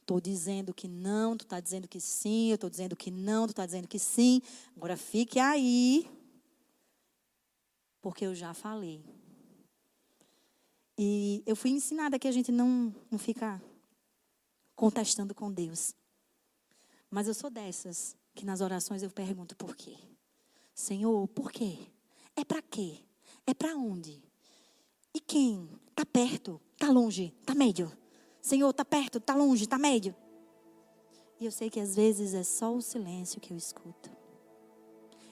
[0.00, 3.50] Estou dizendo que não, tu está dizendo que sim, eu estou dizendo que não, tu
[3.50, 4.42] está dizendo que sim.
[4.76, 6.10] Agora fique aí,
[8.00, 9.04] porque eu já falei.
[10.96, 13.62] E eu fui ensinada que a gente não, não fica
[14.74, 15.94] contestando com Deus.
[17.10, 19.96] Mas eu sou dessas que nas orações eu pergunto por quê.
[20.74, 21.78] Senhor, por quê?
[22.36, 22.98] É para quê?
[23.46, 24.22] É para onde?
[25.14, 25.68] E quem?
[25.90, 26.60] Está perto?
[26.72, 27.34] Está longe?
[27.40, 27.92] Está médio?
[28.40, 29.18] Senhor, está perto?
[29.18, 29.64] Está longe?
[29.64, 30.14] Está médio?
[31.38, 34.10] E eu sei que às vezes é só o silêncio que eu escuto.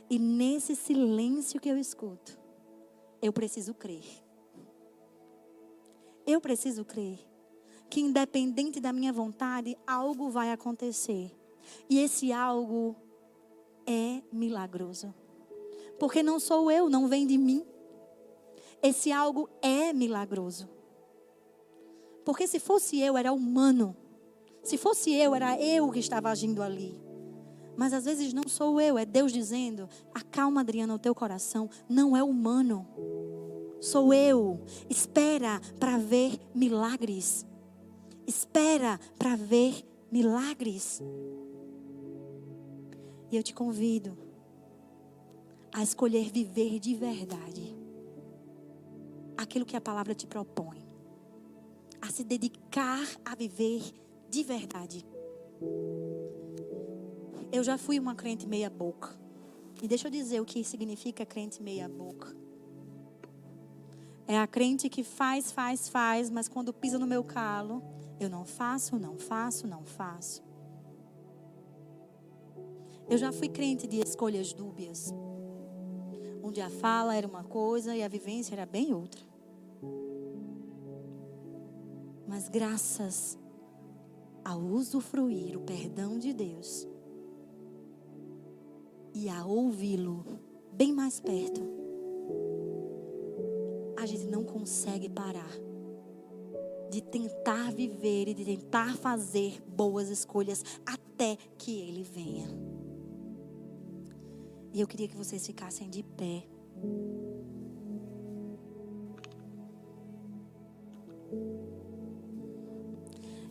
[0.08, 2.38] E nesse silêncio que eu escuto,
[3.22, 4.04] eu preciso crer.
[6.30, 7.18] Eu preciso crer
[7.90, 11.36] que, independente da minha vontade, algo vai acontecer.
[11.88, 12.94] E esse algo
[13.84, 15.12] é milagroso.
[15.98, 17.66] Porque não sou eu, não vem de mim.
[18.80, 20.68] Esse algo é milagroso.
[22.24, 23.96] Porque se fosse eu, era humano.
[24.62, 26.96] Se fosse eu, era eu que estava agindo ali.
[27.76, 31.68] Mas às vezes não sou eu, é Deus dizendo: acalma, Adriana, o teu coração.
[31.88, 32.86] Não é humano.
[33.80, 34.60] Sou eu.
[34.88, 37.46] Espera para ver milagres.
[38.26, 41.02] Espera para ver milagres.
[43.30, 44.16] E eu te convido
[45.72, 47.76] a escolher viver de verdade
[49.36, 50.84] aquilo que a palavra te propõe.
[52.02, 53.82] A se dedicar a viver
[54.28, 55.06] de verdade.
[57.52, 59.18] Eu já fui uma crente meia-boca.
[59.82, 62.36] E deixa eu dizer o que significa crente meia-boca.
[64.30, 67.82] É a crente que faz, faz, faz, mas quando pisa no meu calo,
[68.20, 70.40] eu não faço, não faço, não faço.
[73.08, 75.12] Eu já fui crente de escolhas dúbias.
[76.44, 79.20] Onde a fala era uma coisa e a vivência era bem outra.
[82.28, 83.36] Mas graças
[84.44, 86.86] ao usufruir o perdão de Deus
[89.12, 90.24] e a ouvi-lo
[90.72, 91.79] bem mais perto,
[94.00, 95.50] a gente não consegue parar
[96.90, 102.48] de tentar viver e de tentar fazer boas escolhas até que ele venha.
[104.72, 106.46] E eu queria que vocês ficassem de pé.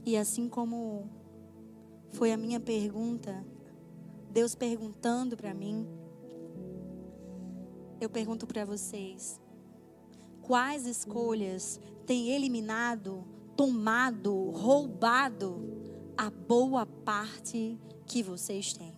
[0.06, 1.08] E assim como
[2.10, 3.46] foi a minha pergunta,
[4.32, 5.88] Deus perguntando para mim,
[8.02, 9.40] eu pergunto para vocês:
[10.50, 13.24] quais escolhas têm eliminado,
[13.56, 15.62] tomado, roubado
[16.18, 18.98] a boa parte que vocês têm?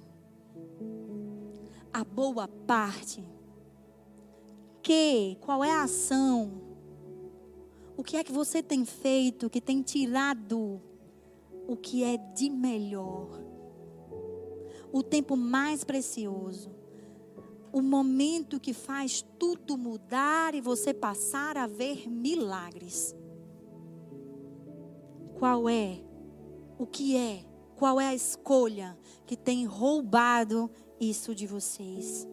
[1.91, 3.21] A boa parte.
[4.81, 6.61] Que, qual é a ação?
[7.97, 10.81] O que é que você tem feito que tem tirado
[11.67, 13.27] o que é de melhor,
[14.89, 16.71] o tempo mais precioso,
[17.72, 23.15] o momento que faz tudo mudar e você passar a ver milagres.
[25.38, 26.03] Qual é?
[26.78, 27.45] O que é?
[27.76, 30.69] Qual é a escolha que tem roubado
[30.99, 32.28] isso de vocês?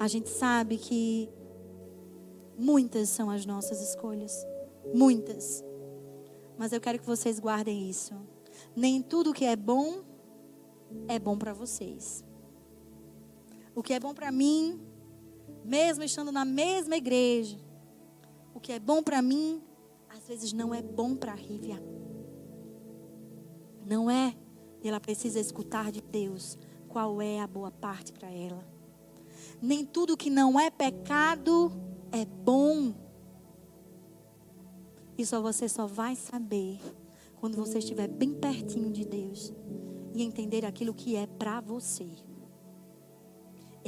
[0.00, 1.28] A gente sabe que
[2.56, 4.34] muitas são as nossas escolhas.
[4.94, 5.64] Muitas.
[6.56, 8.14] Mas eu quero que vocês guardem isso.
[8.74, 10.02] Nem tudo que é bom
[11.06, 12.24] é bom para vocês.
[13.78, 14.80] O que é bom para mim,
[15.64, 17.56] mesmo estando na mesma igreja,
[18.52, 19.62] o que é bom para mim,
[20.08, 21.80] às vezes não é bom para a Rívia.
[23.86, 24.34] Não é.
[24.82, 26.58] Ela precisa escutar de Deus
[26.88, 28.66] qual é a boa parte para ela.
[29.62, 31.70] Nem tudo que não é pecado
[32.10, 32.92] é bom.
[35.16, 36.80] E só você só vai saber
[37.36, 39.52] quando você estiver bem pertinho de Deus
[40.12, 42.26] e entender aquilo que é para você.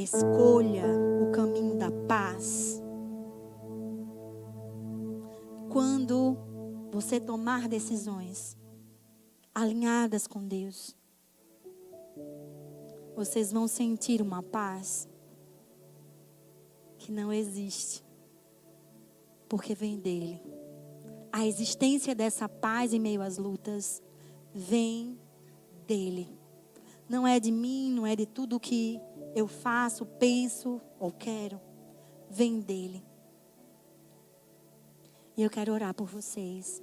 [0.03, 0.86] Escolha
[1.22, 2.82] o caminho da paz.
[5.70, 6.38] Quando
[6.90, 8.57] você tomar decisões
[9.55, 10.96] alinhadas com Deus,
[13.14, 15.07] vocês vão sentir uma paz
[16.96, 18.03] que não existe,
[19.51, 20.42] porque vem dele.
[21.30, 24.03] A existência dessa paz em meio às lutas
[24.55, 25.20] vem
[25.86, 26.26] dele.
[27.07, 28.98] Não é de mim, não é de tudo que
[29.35, 31.61] eu faço, penso ou quero.
[32.28, 33.05] Vem dele.
[35.37, 36.83] E eu quero orar por vocês.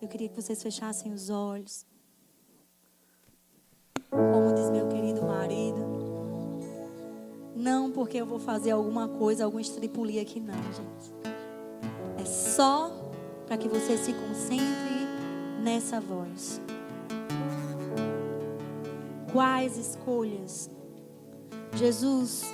[0.00, 1.86] Eu queria que vocês fechassem os olhos.
[4.10, 5.78] Como diz meu querido marido.
[7.54, 11.12] Não porque eu vou fazer alguma coisa, algum estripulia aqui, não, gente.
[12.20, 12.90] É só
[13.46, 15.06] para que você se concentre
[15.62, 16.60] nessa voz.
[19.32, 20.70] Quais escolhas?
[21.74, 22.44] Jesus.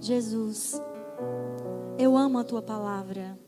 [0.00, 0.80] Jesus.
[1.98, 3.38] Eu amo a tua palavra.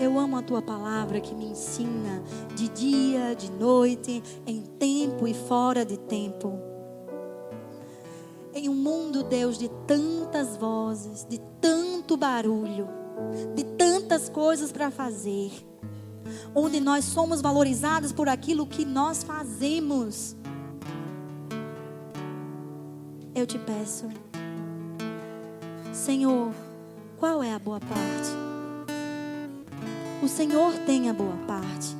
[0.00, 2.22] Eu amo a tua palavra que me ensina
[2.54, 6.58] de dia, de noite, em tempo e fora de tempo.
[8.54, 12.88] Em um mundo, Deus, de tantas vozes, de tanto barulho,
[13.54, 15.52] de tantas coisas para fazer,
[16.54, 20.36] onde nós somos valorizados por aquilo que nós fazemos.
[23.38, 24.08] Eu te peço,
[25.92, 26.52] Senhor,
[27.20, 28.30] qual é a boa parte?
[30.20, 31.96] O Senhor tem a boa parte,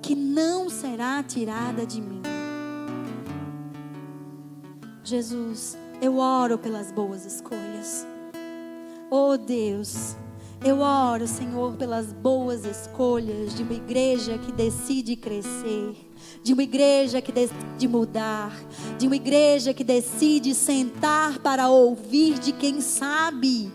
[0.00, 2.22] que não será tirada de mim.
[5.04, 8.06] Jesus, eu oro pelas boas escolhas.
[9.10, 10.16] Oh Deus,
[10.64, 15.94] eu oro, Senhor, pelas boas escolhas de uma igreja que decide crescer,
[16.42, 18.52] de uma igreja que decide mudar,
[18.98, 23.70] de uma igreja que decide sentar para ouvir de quem sabe,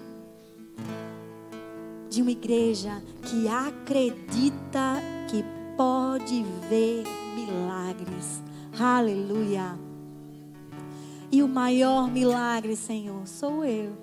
[2.10, 5.46] de uma igreja que acredita que
[5.78, 7.04] pode ver
[7.36, 8.42] milagres.
[8.78, 9.80] Aleluia.
[11.32, 13.94] E o maior milagre, Senhor, sou eu.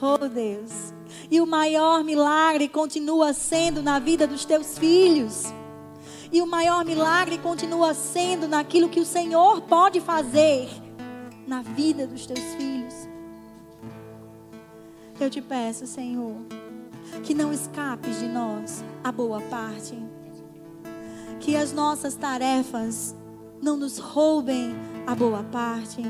[0.00, 0.97] Oh Deus.
[1.30, 5.52] E o maior milagre continua sendo na vida dos teus filhos.
[6.30, 10.68] E o maior milagre continua sendo naquilo que o Senhor pode fazer
[11.46, 12.94] na vida dos teus filhos.
[15.18, 16.36] Eu te peço, Senhor,
[17.24, 19.98] que não escapes de nós a boa parte.
[21.40, 23.16] Que as nossas tarefas
[23.60, 24.74] não nos roubem
[25.06, 26.02] a boa parte.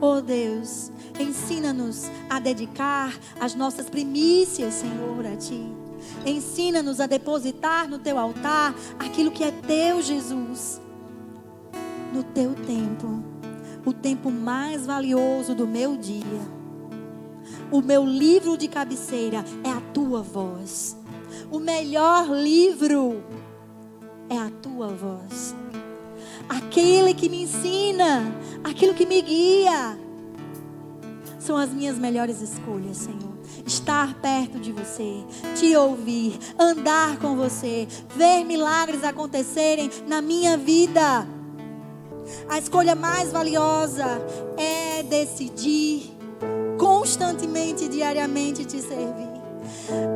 [0.00, 5.66] Oh Deus, ensina-nos a dedicar as nossas primícias, Senhor, a Ti.
[6.24, 10.80] Ensina-nos a depositar no teu altar aquilo que é teu, Jesus.
[12.12, 13.22] No teu tempo,
[13.84, 16.56] o tempo mais valioso do meu dia.
[17.70, 20.96] O meu livro de cabeceira é a tua voz.
[21.50, 23.22] O melhor livro
[24.28, 25.45] é a tua voz.
[26.48, 28.22] Aquele que me ensina,
[28.64, 29.98] aquilo que me guia,
[31.38, 33.36] são as minhas melhores escolhas, Senhor
[33.66, 35.24] estar perto de você,
[35.56, 41.26] te ouvir, andar com você, ver milagres acontecerem na minha vida.
[42.48, 44.06] A escolha mais valiosa
[44.56, 46.12] é decidir
[46.78, 49.35] constantemente, diariamente te servir.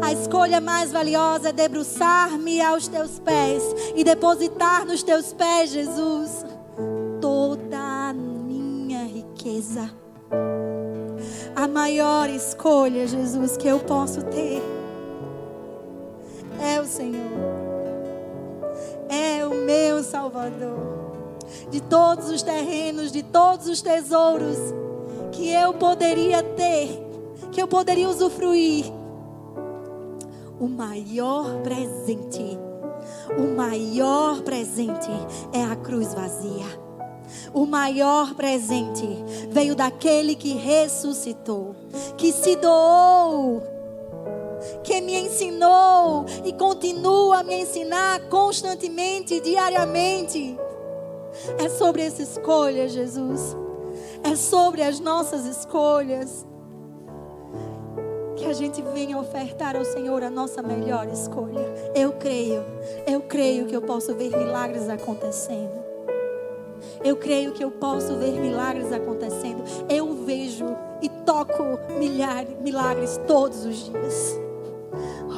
[0.02, 3.62] A escolha mais valiosa é debruçar-me aos teus pés
[3.94, 6.44] e depositar nos teus pés, Jesus,
[7.20, 9.90] toda a minha riqueza
[11.54, 14.62] a maior escolha, Jesus, que eu posso ter
[16.60, 17.40] é o Senhor.
[19.08, 21.00] É o meu Salvador.
[21.70, 24.58] De todos os terrenos, de todos os tesouros
[25.32, 27.00] que eu poderia ter,
[27.50, 28.84] que eu poderia usufruir,
[30.60, 32.58] o maior presente,
[33.38, 35.10] o maior presente
[35.54, 36.66] é a cruz vazia.
[37.54, 39.06] O maior presente
[39.50, 41.74] veio daquele que ressuscitou,
[42.18, 43.62] que se doou,
[44.84, 50.58] que me ensinou e continua a me ensinar constantemente, diariamente.
[51.58, 53.56] É sobre essa escolha, Jesus.
[54.22, 56.44] É sobre as nossas escolhas
[58.40, 61.60] que a gente venha ofertar ao Senhor a nossa melhor escolha.
[61.94, 62.64] Eu creio,
[63.06, 65.78] eu creio que eu posso ver milagres acontecendo.
[67.04, 69.62] Eu creio que eu posso ver milagres acontecendo.
[69.90, 70.64] Eu vejo
[71.02, 74.40] e toco milhares, milagres todos os dias.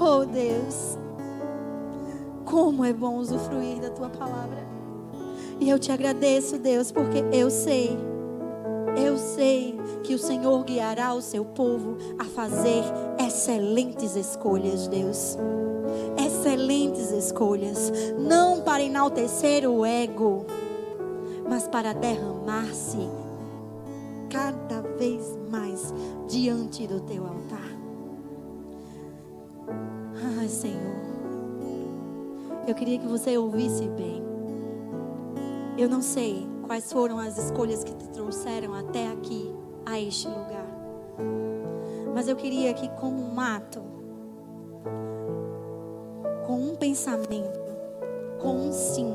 [0.01, 0.97] Oh Deus,
[2.45, 4.63] como é bom usufruir da tua palavra.
[5.59, 7.99] E eu te agradeço, Deus, porque eu sei,
[8.97, 12.83] eu sei que o Senhor guiará o seu povo a fazer
[13.19, 15.37] excelentes escolhas, Deus.
[16.17, 20.47] Excelentes escolhas, não para enaltecer o ego,
[21.49, 23.09] mas para derramar-se
[24.31, 25.93] cada vez mais
[26.29, 27.71] diante do teu altar.
[30.39, 31.03] Ai, Senhor,
[32.67, 34.23] eu queria que você ouvisse bem.
[35.77, 39.55] Eu não sei quais foram as escolhas que te trouxeram até aqui,
[39.85, 40.67] a este lugar.
[42.15, 43.83] Mas eu queria que, como um ato,
[46.47, 47.61] com um pensamento,
[48.41, 49.15] com um sim,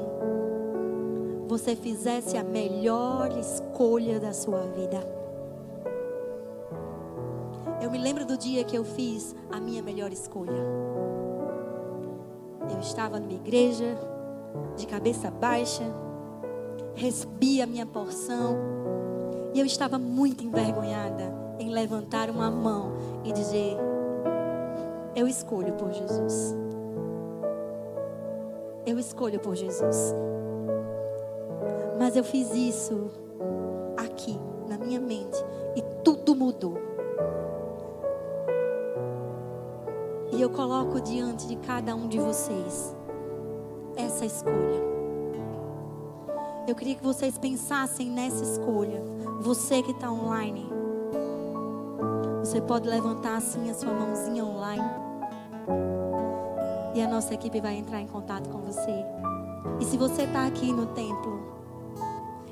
[1.47, 4.99] você fizesse a melhor escolha da sua vida.
[7.81, 10.63] Eu me lembro do dia que eu fiz a minha melhor escolha.
[12.69, 13.97] Eu estava numa igreja,
[14.75, 15.83] de cabeça baixa,
[16.97, 18.57] recebi a minha porção.
[19.53, 22.91] E eu estava muito envergonhada em levantar uma mão
[23.23, 23.77] e dizer:
[25.15, 26.55] Eu escolho por Jesus.
[28.85, 30.13] Eu escolho por Jesus.
[31.99, 33.09] Mas eu fiz isso
[33.95, 35.37] aqui, na minha mente,
[35.75, 36.77] e tudo mudou.
[40.31, 42.95] E eu coloco diante de cada um de vocês
[43.95, 44.96] essa escolha.
[46.67, 49.01] Eu queria que vocês pensassem nessa escolha.
[49.39, 50.67] Você que está online.
[52.41, 54.83] Você pode levantar assim a sua mãozinha online.
[56.93, 58.91] E a nossa equipe vai entrar em contato com você.
[59.79, 61.39] E se você está aqui no templo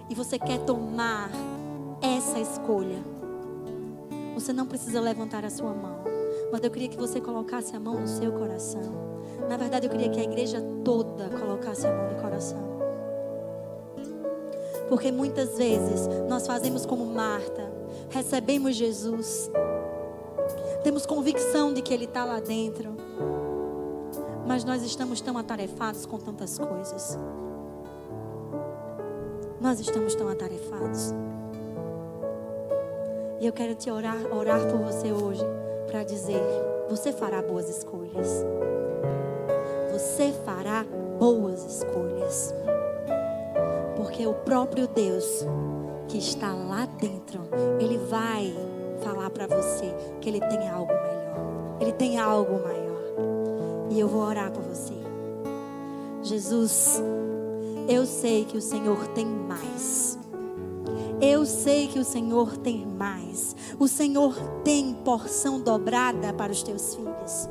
[0.10, 1.30] e você quer tomar
[2.02, 3.04] essa escolha,
[4.34, 6.06] você não precisa levantar a sua mão.
[6.54, 8.94] Mas eu queria que você colocasse a mão no seu coração.
[9.50, 12.75] Na verdade, eu queria que a igreja toda colocasse a mão no coração.
[14.90, 17.72] Porque muitas vezes nós fazemos como Marta,
[18.10, 19.50] recebemos Jesus,
[20.84, 22.96] temos convicção de que Ele está lá dentro,
[24.46, 27.18] mas nós estamos tão atarefados com tantas coisas.
[29.60, 31.12] Nós estamos tão atarefados.
[33.40, 35.44] E eu quero te orar, orar por você hoje,
[35.88, 36.42] para dizer:
[36.90, 38.46] você fará boas escolhas.
[39.92, 40.86] Você fará
[44.16, 45.26] Porque o próprio Deus
[46.08, 47.42] que está lá dentro,
[47.82, 48.56] ele vai
[49.04, 51.78] falar para você que ele tem algo melhor.
[51.82, 53.90] Ele tem algo maior.
[53.90, 54.94] E eu vou orar por você.
[56.24, 57.04] Jesus,
[57.90, 60.18] eu sei que o Senhor tem mais.
[61.20, 63.54] Eu sei que o Senhor tem mais.
[63.78, 67.50] O Senhor tem porção dobrada para os teus filhos.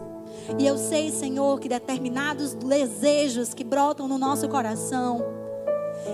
[0.58, 5.33] E eu sei, Senhor, que determinados desejos que brotam no nosso coração,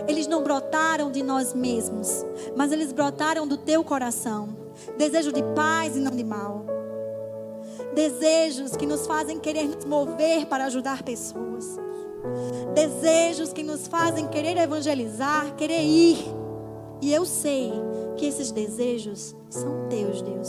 [0.07, 2.25] eles não brotaram de nós mesmos,
[2.57, 4.49] mas eles brotaram do teu coração.
[4.97, 6.65] Desejo de paz e não de mal.
[7.95, 11.79] Desejos que nos fazem querer nos mover para ajudar pessoas.
[12.75, 16.19] Desejos que nos fazem querer evangelizar, querer ir.
[17.03, 17.73] E eu sei
[18.17, 20.49] que esses desejos são teus, Deus.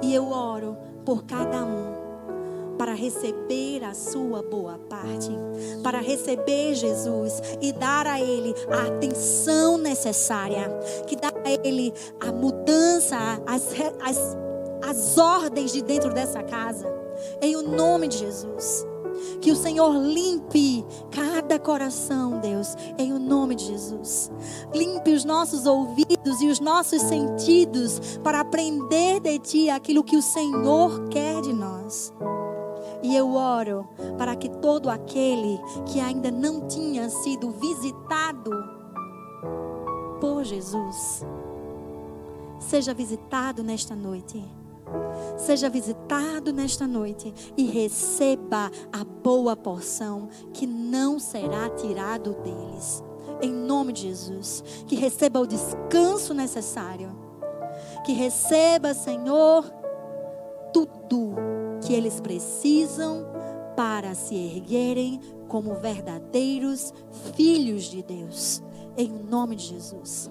[0.00, 1.91] E eu oro por cada um
[2.78, 5.30] para receber a sua boa parte,
[5.82, 10.68] para receber Jesus e dar a Ele a atenção necessária,
[11.06, 13.16] que dá a Ele a mudança,
[13.46, 13.68] as,
[14.00, 14.36] as,
[14.82, 16.92] as ordens de dentro dessa casa,
[17.40, 18.86] em o nome de Jesus.
[19.40, 24.30] Que o Senhor limpe cada coração, Deus, em o nome de Jesus.
[24.74, 30.22] Limpe os nossos ouvidos e os nossos sentidos para aprender de Ti aquilo que o
[30.22, 32.12] Senhor quer de nós.
[33.02, 38.50] E eu oro para que todo aquele que ainda não tinha sido visitado
[40.20, 41.26] por Jesus,
[42.60, 44.42] seja visitado nesta noite.
[45.36, 53.02] Seja visitado nesta noite e receba a boa porção que não será tirado deles.
[53.40, 57.10] Em nome de Jesus, que receba o descanso necessário.
[58.04, 59.64] Que receba, Senhor,
[60.72, 61.34] tudo
[61.92, 63.26] que eles precisam
[63.76, 66.90] para se erguerem como verdadeiros
[67.36, 68.62] filhos de Deus.
[68.96, 70.30] Em nome de Jesus.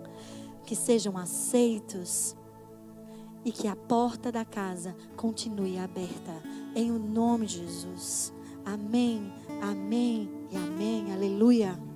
[0.65, 2.35] Que sejam aceitos
[3.45, 6.33] e que a porta da casa continue aberta.
[6.75, 8.33] Em nome de Jesus.
[8.65, 9.31] Amém,
[9.61, 11.13] amém e amém.
[11.13, 11.90] Aleluia.